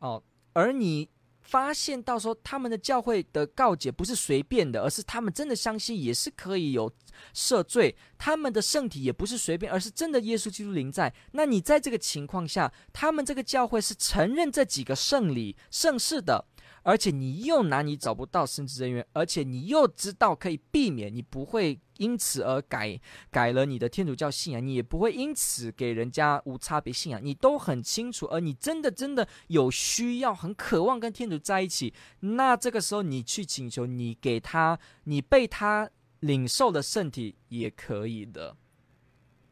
[0.00, 1.08] 哦，而你。
[1.42, 6.92] 发现到时候他们的教会的告解不是随便的，而是他们真的相信也是可以有
[7.34, 7.94] 赦罪。
[8.16, 11.12] 他们的圣体也不是随便，而是真的耶稣基督临在。
[11.32, 16.46] 那你在这个情况下，他们这个教会是承认这几个圣礼圣事的。
[16.82, 28.26] 而且你又难以找不到圣职人员，而且你又知道可以避免，你不会因此而改改了你的天主教信仰，你也不会因此给人家无差别信仰，你都很清楚。
[28.26, 35.88] 而你真的真的有需要，很渴望跟天主在一起，那这个时候你去请求，你给他，你被他
[36.20, 38.56] 领受的圣体也可以的。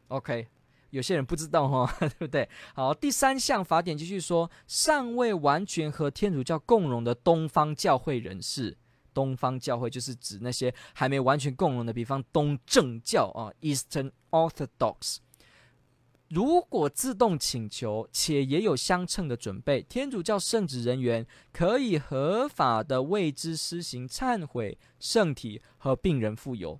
[0.09, 0.47] OK。
[0.91, 2.47] 有些人不知道哈、 对不对？
[2.75, 8.77] 好，第三项法典继续说，尚未完全和天主教共融的东方教会人士，
[9.13, 15.17] 东方教会就是指那些还没完全共融的，比方东正教啊 （Eastern Orthodox）。
[16.29, 26.79] 如果自动请求且也有相称的准备，天主教圣职人员可以合法的为之施行忏悔、圣体和病人傅油。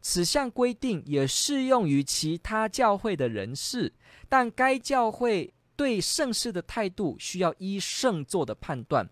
[0.00, 3.92] 此项规定也适用于其他教会的人士，
[4.28, 9.08] 但该教会对圣事的态度需要依圣座的判断。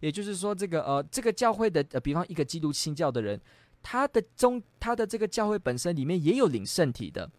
[0.00, 3.40] 也就是说，这个呃，这个教会的呃，比方一个基督新教的人，
[3.82, 7.30] 他的宗他的这个教会本身里面也有领圣体的，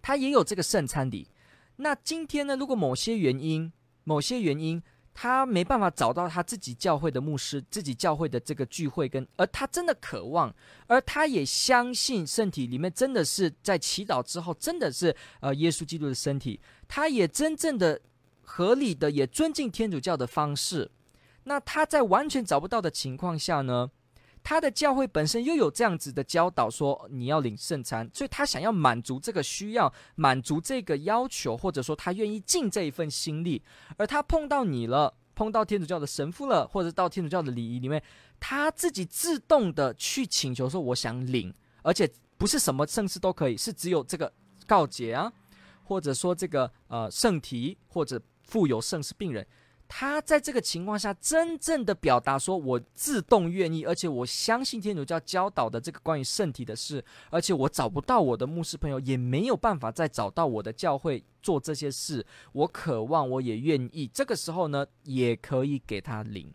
[0.00, 1.28] 他也有这个圣餐礼。
[1.76, 3.72] 那今天呢，如果某些原因，
[4.04, 4.82] 某些原因。
[5.18, 10.54] 他没办法找到他自己教会的牧师，自己教会的这个聚会跟，而他真的渴望，
[10.86, 17.98] 而他也相信身体里面真的是在祈祷之后，真的是呃耶稣基督的身体，他也真正的
[18.42, 20.90] 合理的也尊敬天主教的方式，
[21.44, 23.90] 那他在完全找不到的情况下呢？
[24.48, 33.60] 他的教会本身又有这样子的教导，说你要领圣餐，所以他想要满足这个需要，满足这个要求，或者说他愿意尽这一份心力。
[33.96, 38.00] 而他碰到你了，碰到天主教的神父了，或者到天主教的礼仪里面，
[38.38, 44.32] 他自己自动的去请求说：“我想领，而且不是什么圣事都可以，是只有这个
[44.64, 45.32] 告解啊，
[45.82, 49.44] 或者说这个呃圣体，或者富有圣事病人。”
[49.88, 62.26] 他在这个情况下，真正的表达说：“我自动愿意，而且我相信天主教教导的这个关于圣体的事，而且我找不到我的牧师朋友，也没有办法再找到我的教会做这些事。
[62.52, 64.08] 我渴望，我也愿意。
[64.08, 66.52] 这个时候呢，也可以给他领。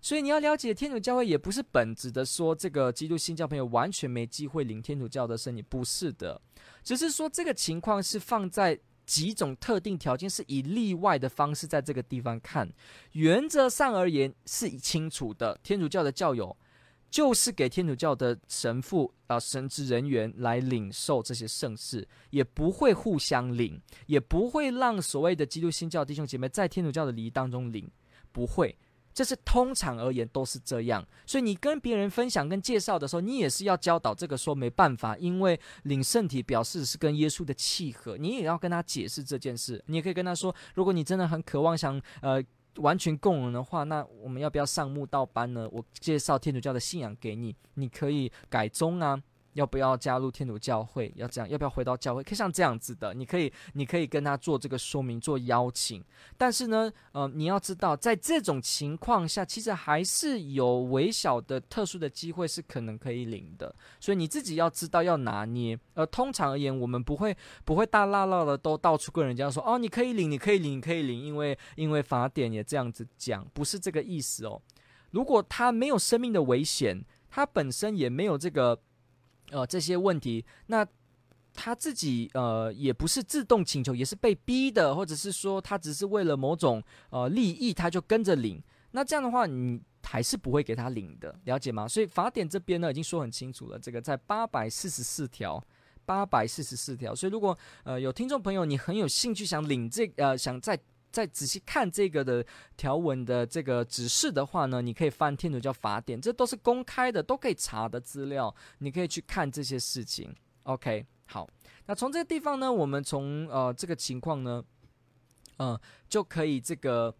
[0.00, 6.40] 所以你要了解，天主教会也不是本质的说，这个基督新教朋友完全没机会领天主教的圣体，不是的，
[6.82, 8.78] 只是说这个情况是放在。”
[9.10, 12.72] 几种特定条件是以例外的方式在这个地方看，
[13.10, 15.58] 原则上而言是清楚的。
[15.64, 16.56] 天主教的教友
[17.10, 27.90] 就是给天主教的神父啊、神职人员来领受这些圣事，也不会互相领，也不会让所谓的基督新教弟兄姐妹在天主教的礼仪当中领，
[28.30, 28.78] 不会。
[29.20, 39.84] 这是通常而言都是这样，所以你跟别人分享跟介绍的时候，你也是要教导这个说没办法，因为领圣体表示是跟耶稣的契合，你也要跟他解释这件事。
[39.88, 42.42] 你也可以跟他说，如果你真的很渴望想呃
[42.76, 45.68] 完全共融的话，那我们要不要上慕道班呢？
[45.70, 49.22] 我介绍天主教的信仰给你，你可以改宗啊。
[49.54, 51.12] 要不要加入天主教会？
[51.16, 51.48] 要这样？
[51.50, 52.22] 要不要回到教会？
[52.22, 56.02] 可以像这样子的，你可以，你可以跟他做这个说明，做邀请。
[56.36, 63.74] 但是呢，呃，你要知道，在这种情况下，其实还是有微小的特殊的机会是可能可以领的。
[63.98, 65.78] 所以你自己要知道要拿捏。
[65.94, 74.62] 而通常而言，我们不会不会大剌剌的都到处跟人家说哦，你可以领，你可以领，你可以领，因为因为法典也这样子讲，不是这个意思哦。
[75.10, 78.80] 如果他没有生命的危险，他本身也没有这个。
[79.50, 80.86] 呃，这些问题，那
[81.52, 88.62] 他自己呃也不是自动请求，也是被逼的，或者是说他只是为了某种呃利益，他就跟着领。
[88.92, 91.86] 那这样的话，你还是不会给他领的，了解吗？
[91.86, 95.62] 所以法典这边呢已经说很清楚了，这个在八百四十四条。
[96.06, 97.14] 八百四十四条。
[97.14, 100.76] 所以如果呃有听众朋友你很有兴趣想领这呃想再
[101.10, 102.44] 再仔细看这个的
[102.76, 110.34] 条文的这个指示的话呢，你可以翻天主教法典，这都是公开的，都可以查的资料，你可以去看这些事情。
[110.64, 111.48] OK，好，
[111.86, 114.64] 那从这个地方呢，我们从呃这个情况呢，
[115.58, 117.14] 嗯、就可以这个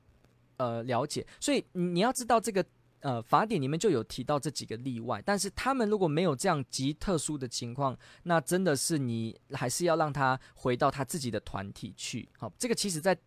[0.57, 1.26] 呃了解。
[1.41, 2.64] 所以你要知道这个。
[3.03, 12.28] 呃，法典里面就有提到这几个例外，但是他们如果没有这样极特殊的情况，那真的是你还是要让他回到他自己的团体去。
[12.36, 13.18] 好，这个其实在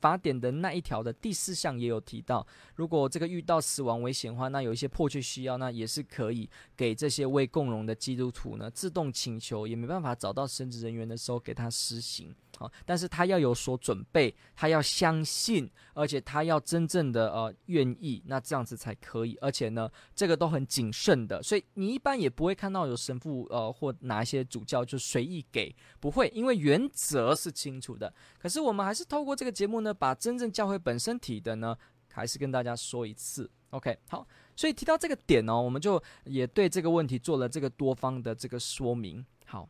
[0.00, 12.34] 法典的那一条的第四项也有提到，如果这个遇到死亡危险的话，那有一些迫切需要，那也是可以给这些未共荣的基督徒呢自动请求，也没办法找到神职人员的时候给他施行。
[12.58, 19.36] 好，但是他要有所准备，他要相信，而且他要真正的呃愿意，那这样子才可以。
[19.42, 28.10] 而且呢，这个都很谨慎的，所以你一般也不会看到有神父呃或哪一些主教就随意给，不会，因为原则是清楚的。
[28.38, 31.76] 可是我们还是透过这个节目呢，把真正教会本身体的呢，
[32.10, 33.50] 还是跟大家说一次。
[33.68, 34.26] OK，好，
[34.56, 39.22] 所以提到这个点哦，我们就也对这个问题做了这个多方的这个说明。
[39.44, 39.68] 好。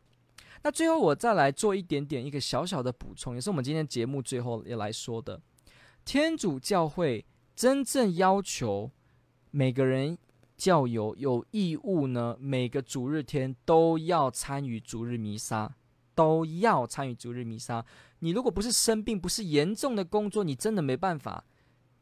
[0.63, 5.39] 那最后我再来做一点点一个小小的补充，也是我们今天节目最后要来说的。
[6.03, 8.89] 天主教会真正要求
[9.51, 10.17] 每个人
[10.55, 15.75] 教友有义务呢，每个主日天都要参与主日弥撒，
[16.15, 17.85] 都要参与主日弥撒。
[18.19, 21.43] 你如果不是生病，不是严重的工作，你真的没办法。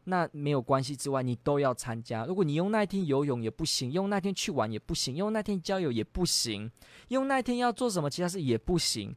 [0.05, 2.25] 那没有关系之外，你都要参加。
[2.25, 6.71] 如果你用那天游泳也不行，用那天去玩也不行，用那天交友也不行，
[7.09, 9.15] 用那天要做什么其他事也不行。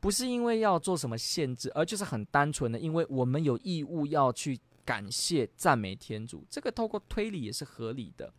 [0.00, 6.44] 不是因为要做什么限制，而就是很单纯的，因为我们有义务要去感谢赞美天主。
[6.50, 8.30] 这个透过推理也是合理的。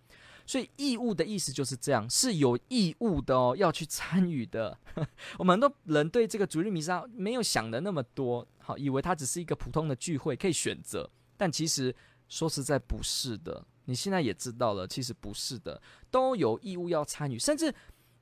[0.46, 4.78] 所以义务的意思就是这样，是有义务的哦，要去参与的。
[5.39, 11.10] 我们很多人对这个主日弥撒没有想的那么多，好，以为它只是一个普通的聚会，可以选择。
[11.38, 11.94] 但其实
[12.28, 17.38] 说实在不是的，你现在也知道了，其实不是的，都有义务要参与。
[17.38, 17.74] 甚至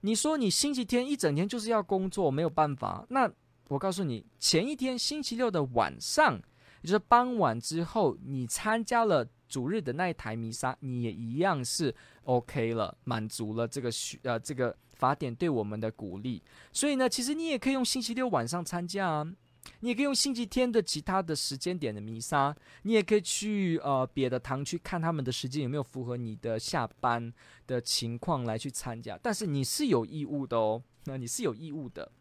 [0.02, 3.06] 你说你星期天一整天就是要工作，没有办法。
[3.10, 3.32] 那
[3.70, 6.36] 我告诉你，前一天星期六的晚上，
[6.82, 16.44] 也就是傍晚之后，你参加了主日的那一台弥撒，你也一样是 OK 了，满足了这个需呃这个法典对我们的鼓励。
[16.74, 19.34] 所以呢，其实你也可以用星期六晚上参加啊。
[19.80, 27.34] 你也可以用星期天的其他的时间点的弥撒，你也可以去呃别的堂区看他们的时间有没有符合你的下班
[27.68, 32.12] 的情况来去参加，但是你是有义务的哦，那你是有义务的。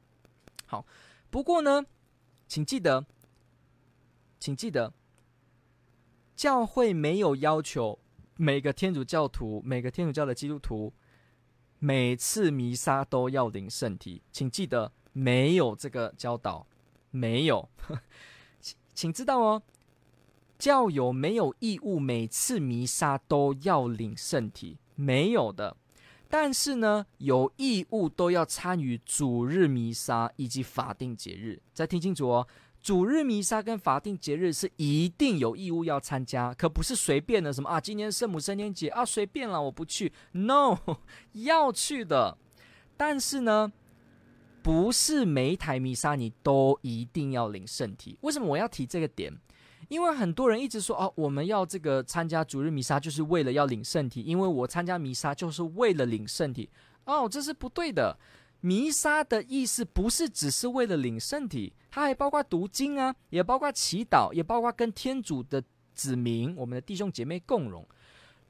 [0.66, 0.86] 好，
[1.30, 1.84] 不过呢，
[2.47, 3.05] 请记得，
[4.38, 4.93] 请记得，
[6.34, 7.99] 教会没有要求
[8.36, 10.93] 每个天主教徒、每个天主教的基督徒
[11.78, 16.66] 每次弥撒都要领圣体，请记得没有这个教导。
[17.12, 17.68] 没有，
[18.60, 19.62] 请请知道哦，
[20.58, 25.76] 教友没有义务每次弥撒都要领圣体，没有的。
[26.28, 31.60] 但是呢，有义务都要参与主日弥撒以及法定节日。
[31.74, 32.48] 再听清楚哦，
[32.80, 37.52] 主日弥撒跟法定节日是一定有义务要参加，可不是随便的。
[37.52, 37.78] 什么啊？
[37.78, 40.10] 今年圣母升天节啊，随便了，我不去。
[40.32, 40.78] No，
[41.34, 42.38] 要去的。
[42.96, 43.70] 但是呢，
[44.62, 48.16] 不是每一台弥撒你都一定要领圣体。
[48.22, 49.32] 为什么我要提这个点？
[49.88, 56.70] 因为很多人一直说哦，我们要这个参加主日弥撒就是为了要领圣体，因为我参加弥撒就是为了领圣体。
[57.04, 58.16] 哦，这是不对的。
[58.60, 67.86] 弥撒的意思不是只是为了领圣体，它还包括读经啊，也包括祈祷，也包括跟天主的子民、我们的弟兄姐妹共融。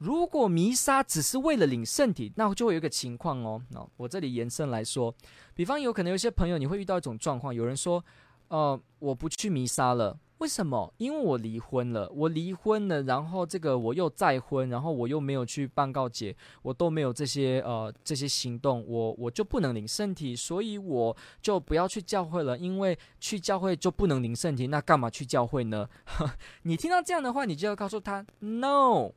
[0.03, 3.61] 如果弥撒只是为了领圣体，那就会有一个情况哦。
[3.69, 5.15] 那我这里延伸来说，
[5.53, 8.03] 比方有可能有些朋友你会遇到一种状况，有人说，
[8.49, 10.93] 呃，我不去弥撒了，为什么？
[10.97, 25.87] 因为我离婚了，我离婚了，然后这个我又再婚，然后我又没有去办告解，我都没有这些呃这些行动，我我就不能领圣体，所以我就不要去教会了，因为去教会就不能领圣体，那干嘛去教会呢？
[26.63, 29.13] 你听到这样的话，你就要告诉他，no。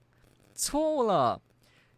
[0.57, 1.42] 错了，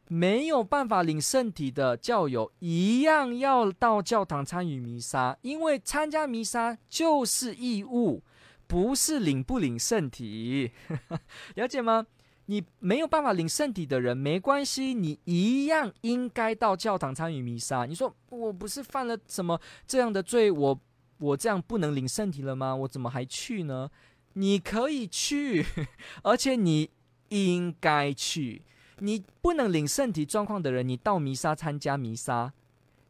[0.09, 8.23] 没有办法领圣体的教友一样要到教堂参与弥撒，因为参加弥撒就是义务，
[8.67, 10.73] 不是领不领圣体，
[11.55, 12.07] 了解吗？
[12.47, 17.85] 你没有办法领圣体的人没关系，你一样应该到教堂参与弥撒。
[17.85, 20.81] 你说我不是犯了什么这样的罪，我
[21.19, 22.75] 我这样不能领圣体了吗？
[22.75, 23.91] 我怎么还去呢？
[24.33, 25.67] 你可以去，
[26.25, 26.91] 而且你。
[27.29, 28.63] 应该去，
[28.99, 32.53] 你不能领圣体状况的人，你到弥撒参加弥撒，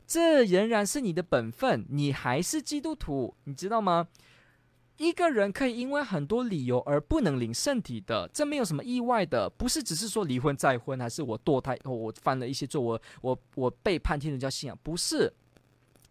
[0.07, 4.09] 这仍然是你的本分，你还是基督徒，你知道吗？
[4.97, 15.33] 一个人可以因为很多理由而不能领圣体的，这没有什么意外的，不是只是说离婚再婚，还是我堕胎后我犯了一些错，我我我背叛天主教信仰，不是。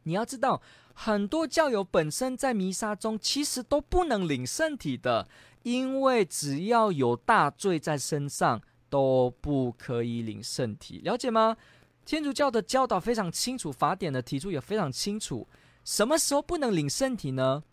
[0.03, 0.61] 你要知道，
[0.93, 5.27] 很多教友本身在弥撒中其实都不能领圣体的，
[5.67, 10.99] 因为只要有大罪在身上，都不可以领圣体。
[10.99, 11.57] 了解吗？
[12.05, 15.45] 天主教的教导非常清楚，法典的提出也非常清楚，
[15.83, 17.65] 什么时候不能领圣体呢？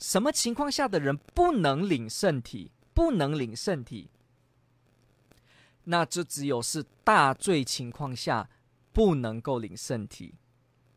[0.00, 2.72] 什么情况下的人不能领圣体？
[2.92, 4.10] 不能领圣体，
[5.84, 8.48] 那就只有是大罪情况下
[8.92, 10.34] 不能够领圣体，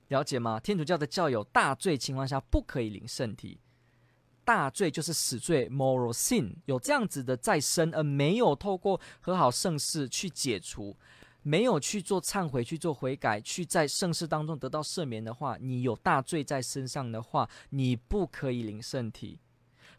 [0.08, 0.60] 了解吗？
[0.60, 3.60] 天主教的教友大罪情况下不可以领圣体，
[4.50, 10.98] 大罪就是死罪 （moral sin），有这样子的在身，而没有透过和好圣事去解除。
[11.44, 19.38] 没有去做忏悔、去做悔改、去在圣事当中得到赦免的话，你有大罪在身上的话，你不可以领圣体。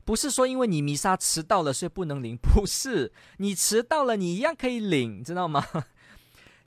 [0.04, 3.12] 不是说因为你弥撒迟到了，所以不能领， 不是。
[3.36, 5.64] 你迟到了，你一样可以领，知道吗？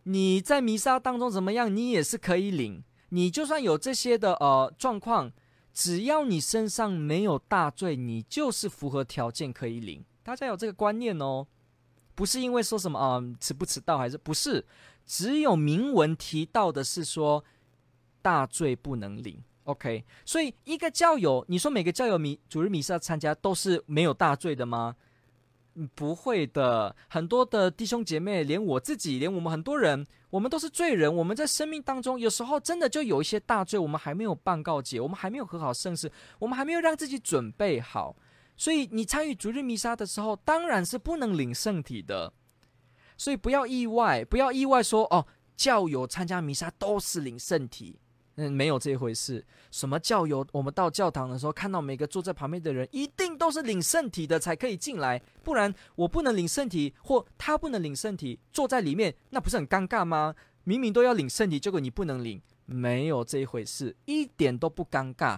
[0.04, 2.82] 你在弥撒当中怎么样，你也是可以领。
[3.10, 5.30] 你就算有这些的呃状况，
[5.74, 10.06] 只要你身上没有大罪，你就是符合条件可以领。
[10.22, 11.48] 大家有这个观念哦。
[12.16, 14.64] 不是因为说什么啊，迟不迟到还是不是？
[15.04, 17.44] 只有明文提到的是说
[18.22, 20.06] 大罪不能领，OK？
[20.24, 24.96] 所以一个教友，你说每个教友米主日米撒参加都是没有大罪的吗？
[25.96, 31.14] 不会的，很多的弟兄姐妹，连我自己，连我们很多人，我们都是罪人。
[31.14, 38.16] 我们在生命当中，有时候真的就有一些大罪，我们还没有办告解，我们还没有和好圣事，我们还没有让自己准备好。
[38.56, 42.32] 所以你参与主日弥撒的时候，当然是不能领圣体的。
[43.18, 48.00] 所以不要意外，不要意外说哦，教友参加弥撒都是领圣体，
[48.36, 49.46] 嗯，没有这一回事。
[49.72, 50.46] 什么教友？
[50.52, 60.34] 我们到教堂的时候，看到每个坐在旁边的人，一定都是领圣体的才可以进来，不然我不能领圣体，或他不能领圣体，坐在里面，那不是很尴尬吗？
[60.64, 65.38] 明明都要领圣体，结果你不能领，没有这一回事，一点都不尴尬。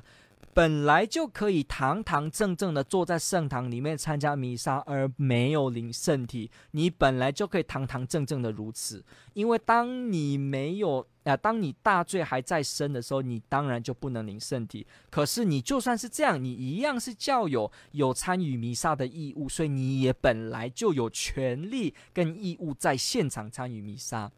[0.53, 6.49] 本来就可以堂堂正正的坐在圣堂里面参加弥撒，而没有领圣体。
[6.71, 14.87] 你本来就可以堂堂正正的如此，因为当你没有啊、当你大罪还在身的时候，你当然就不能领圣体。
[15.09, 24.31] 可是你就算是这样，你一样是教友，有参与弥撒的义务，所以你也本来就有权利跟义务在现场参与弥撒。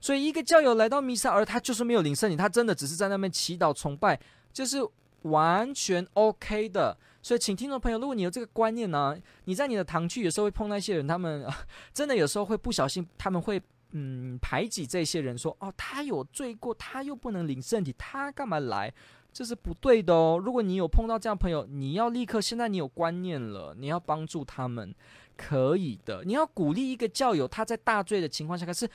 [0.00, 4.20] 所以一个教友来到弥撒，而他就是没有领圣体，他真的只是在那边祈祷崇拜，
[4.52, 4.78] 就是。
[5.24, 9.14] 完全 OK 的，所以请听众朋友，如果你有这个观念呢，
[9.44, 11.46] 你在你的堂区有时候会碰到一些人，他们
[11.92, 13.60] 真的有时候会不小心，他们会
[13.92, 18.92] 嗯排挤这些人，说哦，他有罪过，他又不能领圣体，他干嘛来？
[19.32, 20.40] 这是不对的哦。
[20.42, 24.94] 如果你有碰到这样朋友，你要立刻，现在你有观念了，你要帮助他们，
[25.36, 26.24] 可以的。
[26.24, 28.88] 你要鼓励一个教友，他在大罪的情况下，可是。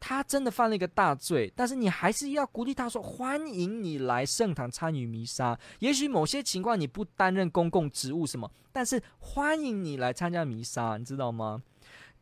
[0.00, 5.58] 他真的犯了一个大罪，但是你还是要鼓励他说：“欢迎你来圣堂参与弥撒。
[5.80, 11.60] 也许某些情况你不担任公共职务什么，但是欢迎你来参加弥撒，你知道吗？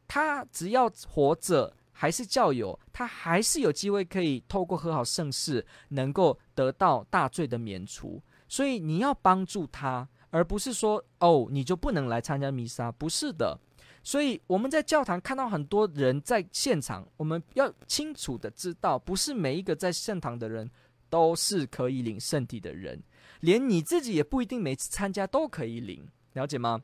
[0.09, 8.23] 他只要活着还是教友，他还是有机会可以透过和好圣事，能够得到大罪的免除。
[8.47, 12.93] 所以你要帮助他，而不是说哦，你就不能来参加弥撒。
[12.93, 13.59] 不是的。”
[14.05, 20.71] 所以我们在教堂看到很多人在现场，我们要清楚的知道，不是每一个在圣堂的人
[21.09, 23.03] 都是可以领圣体的人，
[23.41, 26.81] 连你自己也不一定每次参加都可以领，了解吗？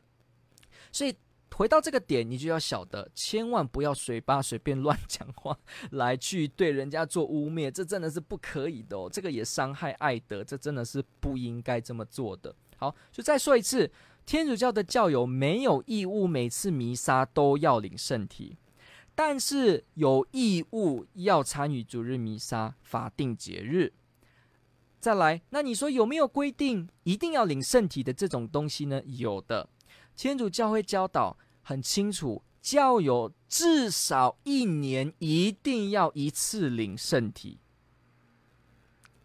[0.90, 1.14] 所以
[1.54, 5.56] 回到这个点，你就要晓得，千万不要随巴随便乱讲话，
[5.90, 12.54] 来去对人家做污蔑，这真的是不可以的哦，这个也伤害爱德，这真的是不应该这么做的。
[12.76, 13.90] 好，就再说一次。
[14.24, 18.56] 天主教的教友没有义务每次弥撒都要领圣体，
[19.16, 23.92] 但是有义务要参与主日弥撒、法定节日。
[25.00, 29.02] 再来，那你说有没有规定一定要领圣体的这种东西呢？
[29.04, 29.68] 有的，
[30.16, 37.58] 天主教会教导很清楚，教友至少一年一定要一次领圣体。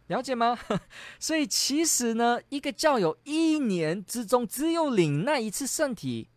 [0.07, 0.57] 了解吗？
[1.19, 6.29] 所以其实呢，一个教友一年之中只有领那一次圣体，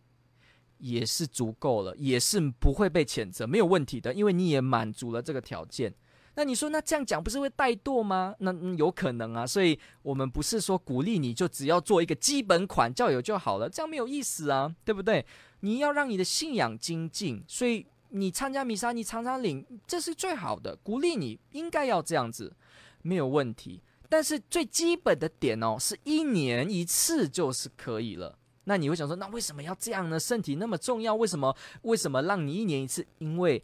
[0.77, 5.95] 也是足够了，也是不会被谴责，没有问题的，因为你也满足了这个条件。
[6.35, 8.33] 那你说，那这样讲不是会怠惰吗？
[8.39, 9.45] 那、有可能啊。
[9.45, 15.25] 所以我们不是说鼓励你就只要做一个基本款教友就好了，这样没有意思啊，对不对？
[15.59, 22.53] 你要让你的信仰精进，所以你参加弥撒，你常常领，这是最好的，鼓励你应该要这样子。
[23.01, 23.81] 没有问题。
[24.07, 28.37] 但是最基本的点哦，是一年一次就是可以了。
[28.65, 30.19] 那你会想说，那为什么要这样呢？
[30.19, 33.05] 身体那么重要，为什么为什么让你一年一次？
[33.19, 33.63] 因为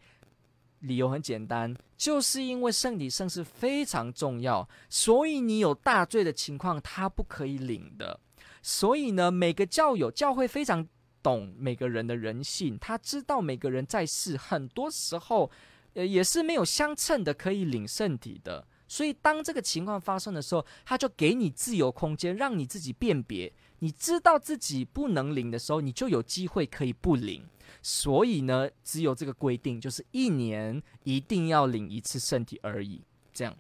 [0.80, 8.20] 理由很简单，就是因为圣体圣事非常重要，所以你有大罪的情况，他不可以领的。
[8.62, 10.88] 所以呢，每个教友教会非常
[11.24, 15.50] 懂每个人的人性，他知道每个人在世很多时候，
[15.94, 18.68] 呃，也是没有相称的可以领圣体的。
[18.90, 23.52] 所以，当这个情况发生的时候，他就给你自由空间，让你自己辨别。
[23.80, 27.44] 你知道自己不能领的时候，你就有机会可以不领。
[27.82, 33.02] 所以呢，只有这个规定，就是一年一定要领一次圣体而已。
[33.34, 33.56] 这样，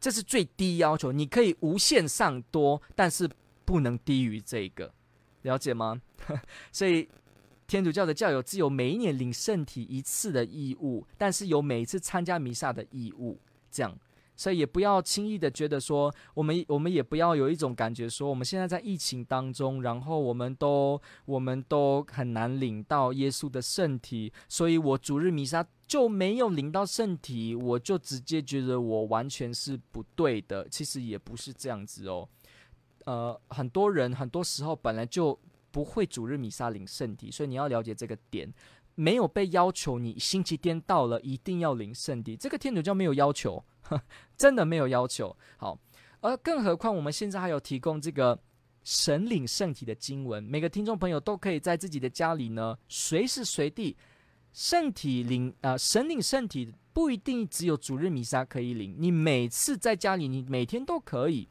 [0.00, 1.12] 这是最低要求。
[1.12, 3.28] 你可以无限上多，但是
[3.64, 4.92] 不能低于这个，
[5.42, 6.00] 了解吗？
[6.72, 7.08] 所以，
[7.66, 13.38] 天主教的教友只有每一年领圣体一次的义务，但是有每一次参加弥撒的义务。
[13.70, 13.98] 这样。
[14.36, 30.68] 所以也不要轻易的觉得说，我们我们也不要有一种感觉说，我们现在在疫情当中，然后我们都我们都很难领到耶稣的圣体，所以我主日弥撒就没有领到圣体，我就直接觉得我完全是不对的。
[30.68, 32.28] 其实也不是这样子哦，
[33.04, 35.38] 呃，很多人很多时候本来就
[35.70, 38.52] 不会主日弥撒领圣体，所以你要了解这个点，
[38.94, 43.64] 没有被要求你星期天到了一定要领圣体，这个天主教没有要求。
[44.34, 45.78] 真的没有要求好，
[46.22, 48.40] 而更何况我们现在还有提供这个
[48.82, 53.94] 神领圣体的经文，每个听众朋友都可以在自己的家里呢，随时随地
[54.54, 61.46] 圣体领啊、神领圣体不一定只有主日弥撒可以领，你每次在家里，你每天都可以，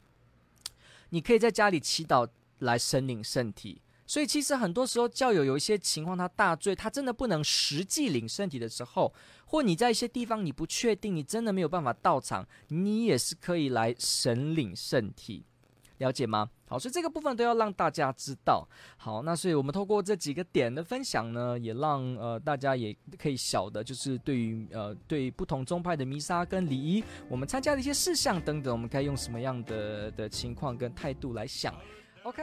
[1.10, 2.28] 你可以在家里祈祷
[2.58, 3.80] 来神领圣体。
[4.06, 9.12] 所以其实很多时候教友有一些情况，他大罪，他真的不能实际领圣体的时候，
[9.46, 15.44] 或你在一些地方你不确定，你真的没有办法到场，你也是可以来神领圣体，
[15.98, 16.50] 了解吗？
[16.66, 18.66] 好，所以这个部分都要让大家知道。
[18.96, 31.74] 好，那所以我们透过这几个点的分享呢，也让呃大家也可以晓得，就是对于呃对不同宗派的弥撒跟礼仪，我们参加的一些事项等等，我们该用什么样的的情况跟态度来想
[32.24, 32.42] ？OK。